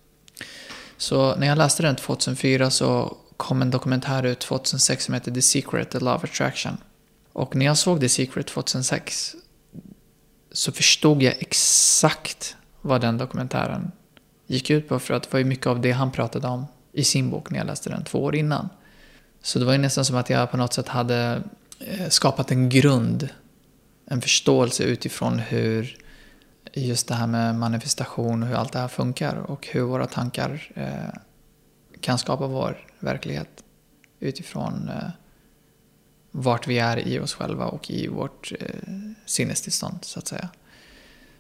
[0.98, 5.42] Så när jag läste den 2004 så kom en dokumentär ut 2006 som heter The
[5.42, 6.78] Secret, The Law of Attraction.
[7.34, 9.36] Och när jag såg The Secret 2006
[10.52, 13.92] så förstod jag exakt vad den dokumentären
[14.48, 15.00] gick ut på.
[15.00, 17.58] För att det var ju mycket av det han pratade om i sin bok när
[17.58, 18.70] jag läste den två år innan.
[19.42, 21.44] Så det var ju nästan som att jag på något sätt hade
[21.80, 23.30] eh, skapat en grund,
[24.06, 26.07] en förståelse utifrån hur
[26.86, 30.72] just det här med manifestation och hur allt det här funkar och hur våra tankar
[30.76, 31.20] eh,
[32.02, 33.64] kan skapa vår verklighet
[34.20, 35.10] utifrån eh,
[36.32, 38.68] vart vi är i oss själva och i vårt eh,
[39.26, 40.50] sinnestillstånd så att säga.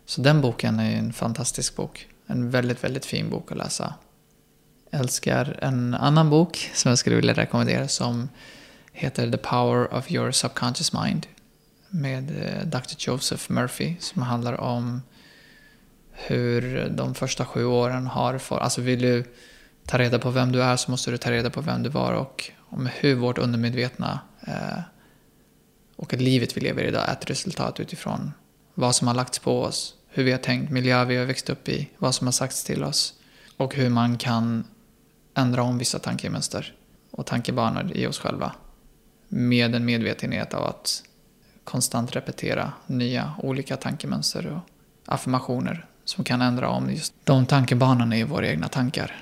[0.05, 2.07] Så den boken är en fantastisk bok.
[2.27, 3.93] En väldigt, väldigt fin bok att läsa.
[4.89, 8.29] Jag älskar en annan bok som jag skulle vilja rekommendera som
[8.91, 11.27] heter The Power of Your Subconscious Mind
[11.89, 12.95] med eh, Dr.
[12.97, 15.01] Joseph Murphy som handlar om
[16.19, 19.23] hur de första sju åren har fått, alltså vill du
[19.85, 22.13] ta reda på vem du är så måste du ta reda på vem du var
[22.13, 24.79] och om hur vårt undermedvetna eh,
[25.95, 28.31] och livet vi lever i idag är ett resultat utifrån
[28.73, 31.69] vad som har lagts på oss, hur vi har tänkt, miljö vi har växt upp
[31.69, 33.13] i, vad som har sagts till oss
[33.57, 34.63] och hur man kan
[35.35, 36.73] ändra om vissa tankemönster
[37.11, 38.51] och tankebanor i oss själva
[39.27, 41.03] med en medvetenhet av att
[41.63, 44.59] konstant repetera nya olika tankemönster och
[45.13, 49.15] affirmationer som kan ändra om just de tankebanorna i våra egna tankar.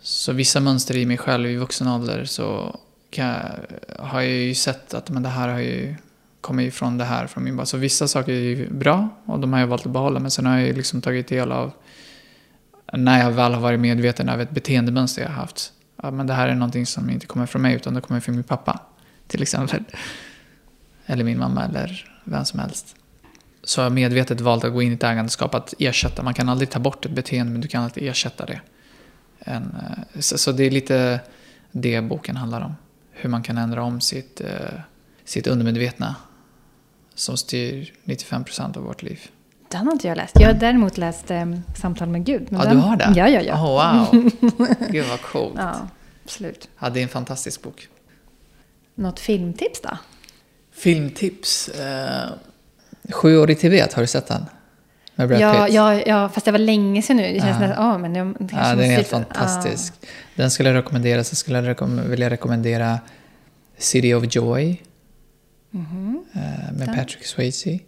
[0.00, 2.78] Så vissa mönster i mig själv i vuxen ålder så
[3.10, 3.42] jag,
[3.98, 5.94] har jag ju sett att men det här har ju
[6.40, 7.66] kommit ifrån det här från min barn.
[7.66, 10.46] Så vissa saker är ju bra och de har jag valt att behålla men sen
[10.46, 11.72] har jag ju liksom tagit del av
[12.92, 15.72] när jag väl har varit medveten över ett beteendemönster jag har haft.
[16.02, 18.34] Ja, men det här är någonting som inte kommer från mig utan det kommer från
[18.34, 18.80] min pappa.
[19.26, 19.84] Till exempel.
[21.06, 22.97] Eller min mamma eller vem som helst.
[23.68, 26.22] Så jag har medvetet valt att gå in i ett ägandeskap, att ersätta.
[26.22, 28.60] Man kan aldrig ta bort ett beteende men du kan alltid ersätta det.
[29.38, 31.20] En, eh, så, så, det är lite
[31.72, 32.74] det boken handlar om.
[33.10, 34.80] Hur man kan ändra om sitt, uh,
[35.24, 36.16] sitt undermedvetna
[37.14, 39.20] som styr 95% av vårt liv.
[39.68, 40.40] Den har inte jag läst.
[40.40, 42.46] Jag har däremot läst um, Samtal med Gud.
[42.50, 42.76] Ja, den...
[42.76, 43.12] du har det?
[43.16, 43.54] Ja, ja, ja.
[43.54, 44.30] Oh, wow.
[44.90, 45.54] Gud vad coolt.
[45.56, 45.88] Ja,
[46.24, 46.68] absolut.
[46.78, 47.88] Ja, det är en fantastisk bok.
[48.94, 49.98] Något filmtips då?
[50.72, 51.70] Filmtips?
[51.80, 52.32] Uh,
[53.10, 54.46] Sju år i Tibet, har du sett den?
[55.14, 55.74] Med Brad ja, Pitt.
[55.74, 57.22] Ja, ja, fast det var länge sedan nu.
[57.22, 57.66] Det känns ja.
[57.66, 58.18] nästan, oh, men det
[58.52, 59.94] ja, den är helt fantastisk.
[60.00, 60.08] Ja.
[60.34, 61.24] Den skulle jag rekommendera.
[61.24, 62.98] Så skulle jag rekom vilja rekommendera
[63.78, 64.82] City of Joy.
[65.74, 66.22] Mm -hmm.
[66.72, 66.96] Med den.
[66.96, 67.78] Patrick Swayze.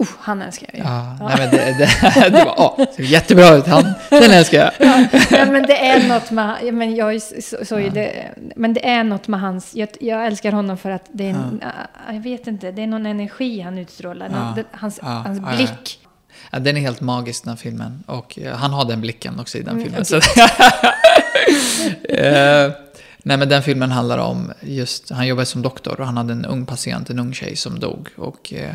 [0.00, 0.84] Oh, han älskar jag ju.
[0.84, 1.28] Ja, ja.
[1.28, 3.66] Nej, men det, det, det var oh, det jättebra ut.
[3.66, 4.72] Han, den älskar jag.
[5.30, 7.90] Ja, men det är något med, men jag så, så ja.
[7.90, 11.30] det, men det är något med hans, jag, jag älskar honom för att det är,
[11.30, 12.12] en, ja.
[12.14, 16.00] jag vet inte, det är någon energi han utstrålar, någon, hans, hans blick.
[16.50, 18.04] Ja, den är helt magisk den filmen.
[18.06, 20.02] Och han har den blicken också i den mm, filmen.
[20.02, 20.46] Okay.
[22.66, 22.72] uh,
[23.22, 26.44] nej men den filmen handlar om just, han jobbade som doktor och han hade en
[26.44, 28.08] ung patient, en ung tjej som dog.
[28.16, 28.74] Och uh,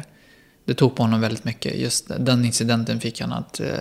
[0.66, 1.76] det tog på honom väldigt mycket.
[1.76, 3.80] Just den incidenten fick han att eh,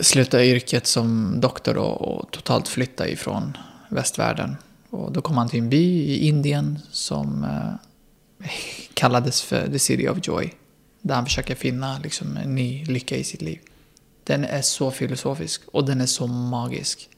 [0.00, 3.56] sluta yrket som doktor och, och, totalt flytta ifrån
[3.88, 4.56] västvärlden.
[4.90, 8.46] Och då kom han till en by i Indien som eh,
[8.94, 10.54] kallades för The City of Joy.
[11.02, 13.58] Där han försöker finna liksom, en ny lycka i sitt liv.
[14.24, 17.08] Den är så filosofisk och den är så magisk.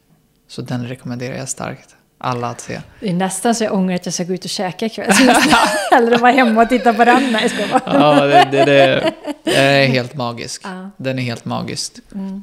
[0.49, 2.81] Så den rekommenderar jag starkt alla att se.
[3.01, 5.13] Det är nästan så jag ångrar att jag ska gå ut och käka ikväll.
[5.91, 7.33] Hellre vara hemma och titta på den.
[7.33, 7.83] Nej, bara.
[7.87, 9.13] Ja, det, det, det,
[9.45, 10.63] det, är helt magisk.
[10.65, 10.91] Ja.
[10.97, 11.93] Den är helt magisk.
[12.15, 12.43] Mm.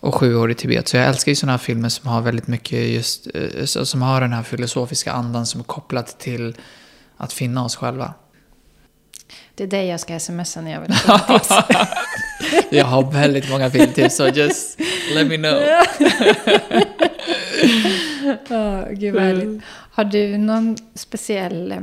[0.00, 0.88] Och sju år i Tibet.
[0.88, 4.20] Så jag älskar ju sådana här filmer som har väldigt mycket just, eh, som har
[4.20, 6.56] den här filosofiska andan som är kopplat till
[7.16, 8.14] att finna oss själva.
[9.54, 11.50] Det är det jag ska smsa när jag vill ha filmtips.
[12.70, 14.80] jag har väldigt många filmtips, så just
[15.14, 15.60] let me know.
[18.50, 19.62] oh, gud vad härligt.
[19.66, 21.78] Har du någon speciell eh,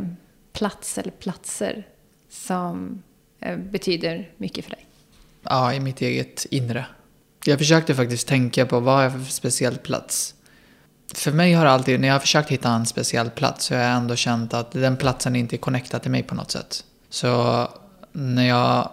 [0.53, 1.87] plats eller platser
[2.29, 3.03] som
[3.39, 4.85] eh, betyder mycket för dig?
[5.43, 6.85] Ja, i mitt eget inre.
[7.45, 10.33] Jag försökte faktiskt tänka på vad är för speciell plats.
[11.15, 13.91] För mig har alltid, när jag har försökt hitta en speciell plats, så har jag
[13.91, 16.83] ändå känt att den platsen inte är connectad till mig på något sätt.
[17.09, 17.67] Så
[18.11, 18.89] när jag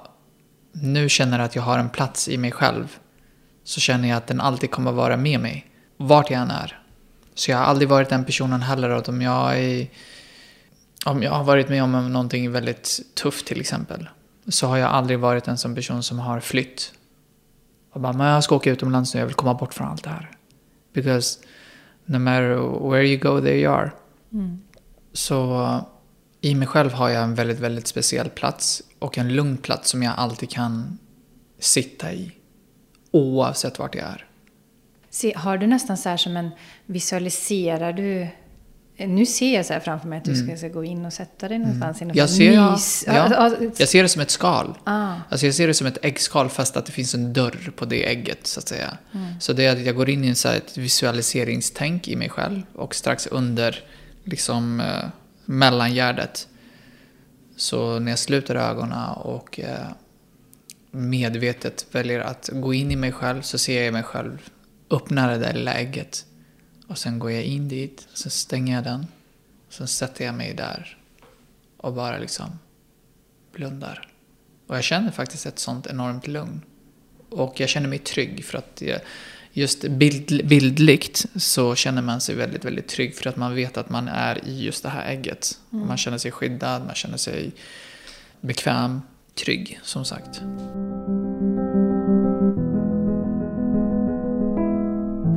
[0.72, 2.99] nu känner att jag har en plats i mig själv
[3.64, 5.66] så känner jag att den alltid kommer vara med mig,
[5.97, 6.84] vart jag än är.
[7.35, 9.89] Så jag har aldrig varit den personen heller att om jag är
[11.05, 14.09] om jag har varit med om någonting väldigt tufft till exempel.
[14.49, 16.93] Så har jag aldrig varit en sån person som har flytt.
[17.91, 20.11] Och bara, men jag ska åka utomlands nu, jag vill komma bort från allt det
[20.11, 20.30] här.
[20.93, 21.39] Because
[22.05, 23.91] no matter where you go, there you are.
[24.32, 24.61] Mm.
[25.12, 25.80] Så
[26.41, 28.82] i mig själv har jag en väldigt, väldigt speciell plats.
[28.99, 30.99] Och en lugn plats som jag alltid kan
[31.59, 32.32] sitta i.
[33.11, 34.26] Oavsett vart jag är.
[35.11, 36.51] Se, har du nästan så här som en,
[36.87, 38.28] visualiserar du
[38.97, 40.57] nu ser jag så här framför mig att du mm.
[40.57, 42.16] ska, gå in och sätta dig någonstans mm.
[42.16, 43.05] i jag ser, mys.
[43.07, 44.78] Ja, jag ser det som ett skal.
[44.85, 45.14] Ah.
[45.28, 48.09] Alltså jag ser det som ett äggskal fast att det finns en dörr på det
[48.09, 48.99] ägget så att säga.
[49.12, 49.41] Mm.
[49.41, 52.95] Så det är att jag går in i så ett visualiseringstänk i mig själv och
[52.95, 53.85] strax under
[54.24, 55.09] liksom eh,
[55.45, 56.49] mellangärdet.
[57.57, 59.87] Så när jag sluter ögonen och eh,
[60.91, 64.39] medvetet väljer att gå in i mig själv så ser jag mig själv
[64.91, 66.24] öppna det där lilla ägget.
[66.95, 69.07] Och sen går jag in dit, sen stänger jag den.
[69.68, 70.99] Sen sätter jag mig där
[71.76, 72.59] och bara liksom
[73.53, 74.09] blundar.
[74.66, 76.61] Och jag känner faktiskt ett sånt enormt lugn.
[77.28, 79.01] Och jag känner mig trygg för att jag,
[79.53, 83.90] just bild, bildligt så känner man sig väldigt, väldigt trygg för att man vet att
[83.90, 85.59] man är i just det här ägget.
[85.72, 85.86] Mm.
[85.86, 87.53] Man känner sig skyddad, man känner sig
[88.40, 89.03] bekväm,
[89.34, 90.40] trygg som sagt.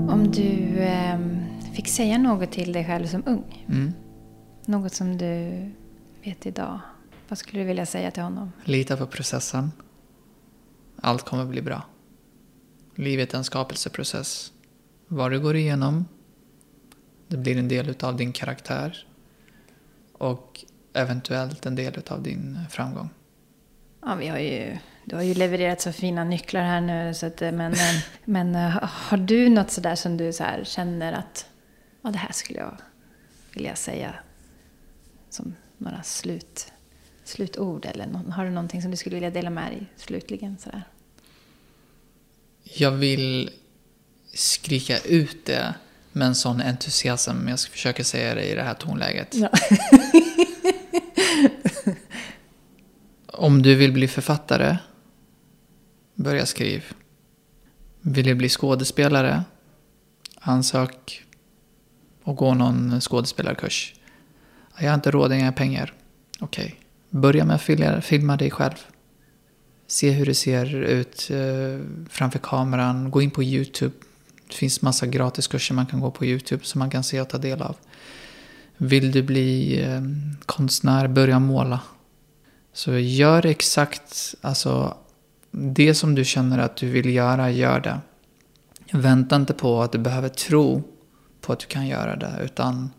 [0.10, 1.37] Om du eh,
[1.78, 3.66] fick säga något till dig själv som ung.
[3.70, 3.94] Mm.
[4.66, 5.66] Något som du
[6.24, 6.80] vet idag.
[7.28, 8.52] Vad skulle du vilja säga till honom?
[8.64, 9.72] Lita på processen.
[11.02, 11.82] Allt kommer bli bra.
[12.96, 14.52] Livet är en skapelseprocess.
[15.08, 16.06] Vad du går igenom,
[17.28, 19.08] det blir en del av din karaktär.
[20.14, 23.10] Och eventuellt en del av din framgång.
[24.02, 27.14] Ja, vi har ju, du har ju levererat så fina nycklar här nu.
[27.14, 27.76] Så att, men,
[28.26, 31.46] men har du något sådär som du så känner att
[32.08, 32.78] ja, det här skulle jag
[33.54, 34.16] vilja säga
[35.30, 36.72] som några slut,
[37.24, 37.86] slutord?
[37.86, 40.58] Eller har du någonting som du skulle vilja dela med dig slutligen?
[40.58, 40.84] Sådär?
[42.64, 43.50] Jag vill
[44.34, 45.76] skrika ut det
[46.12, 47.48] med en sån entusiasm.
[47.48, 49.36] Jag ska försöka säga det i det här tonläget.
[49.36, 49.50] Ja.
[53.28, 54.78] Om du vill bli författare,
[56.16, 56.86] börja skriv.
[58.02, 59.44] Vill du bli skådespelare,
[60.40, 61.27] ansök
[62.28, 63.94] och gå någon skådespelarkurs.
[64.80, 65.94] Jag har inte råd, inga pengar.
[66.40, 67.22] Okej, okay.
[67.22, 68.76] börja med att filma dig själv.
[69.88, 73.12] Se hur det ser ut eh, framför kameran.
[73.12, 73.96] Gå in på YouTube.
[74.48, 77.38] Det finns massa gratiskurser man kan gå på YouTube som man kan se och ta
[77.38, 77.76] del av.
[78.78, 80.02] Vill du bli eh,
[80.46, 81.80] konstnär, börja måla.
[82.74, 84.98] Så gör exakt alltså,
[85.52, 88.00] det som du känner att du vill göra, gör det.
[88.92, 90.84] Vänta inte på att du behöver tro
[91.48, 92.40] på att du kan göra det.
[92.44, 92.90] Utan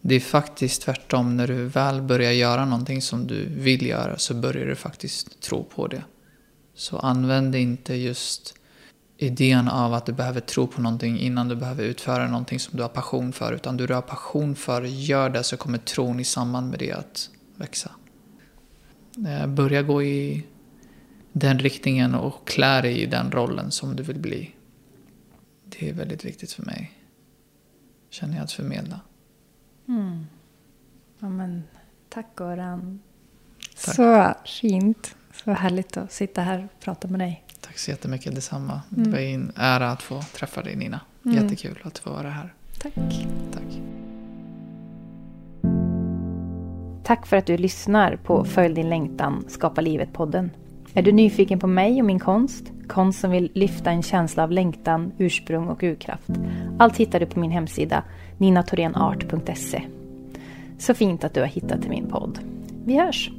[0.00, 1.36] det är faktiskt tvärtom.
[1.36, 5.64] När du väl börjar göra någonting som du vill göra så börjar du faktiskt tro
[5.64, 6.02] på det.
[6.74, 8.54] Så använd inte just
[9.18, 12.82] idén av att du behöver tro på någonting innan du behöver utföra någonting som du
[12.82, 13.52] har passion för.
[13.52, 17.30] Utan du har passion för, gör det så kommer tron i samband med det att
[17.56, 17.90] växa.
[19.28, 20.46] Eh, börja gå i
[21.32, 24.50] den riktningen och klä dig i den rollen som du vill bli.
[25.64, 26.92] Det är väldigt viktigt för mig.
[28.20, 29.00] Känner jag att förmedla.
[29.88, 30.26] Mm.
[31.18, 31.62] Ja, men,
[32.08, 32.26] tack.
[32.36, 32.80] Tack.
[33.74, 35.16] Så fint.
[35.32, 37.44] Så härligt att sitta här och prata med dig.
[37.60, 38.82] Tack så jättemycket detsamma.
[38.90, 39.04] Mm.
[39.04, 41.00] Det var en ära att få träffa dig Nina.
[41.24, 41.36] Mm.
[41.36, 42.54] Jättekul att få vara här.
[42.78, 42.94] Tack.
[43.52, 43.80] Tack.
[47.04, 50.50] Tack för att du lyssnar på Följ din längtan, Skapa livet-podden.
[50.94, 52.72] Är du nyfiken på mig och min konst?
[52.88, 56.30] Konst som vill lyfta en känsla av längtan, ursprung och urkraft.
[56.78, 58.02] Allt hittar du på min hemsida
[58.38, 59.82] ninatorenart.se.
[60.78, 62.38] Så fint att du har hittat till min podd.
[62.84, 63.30] Vi hörs!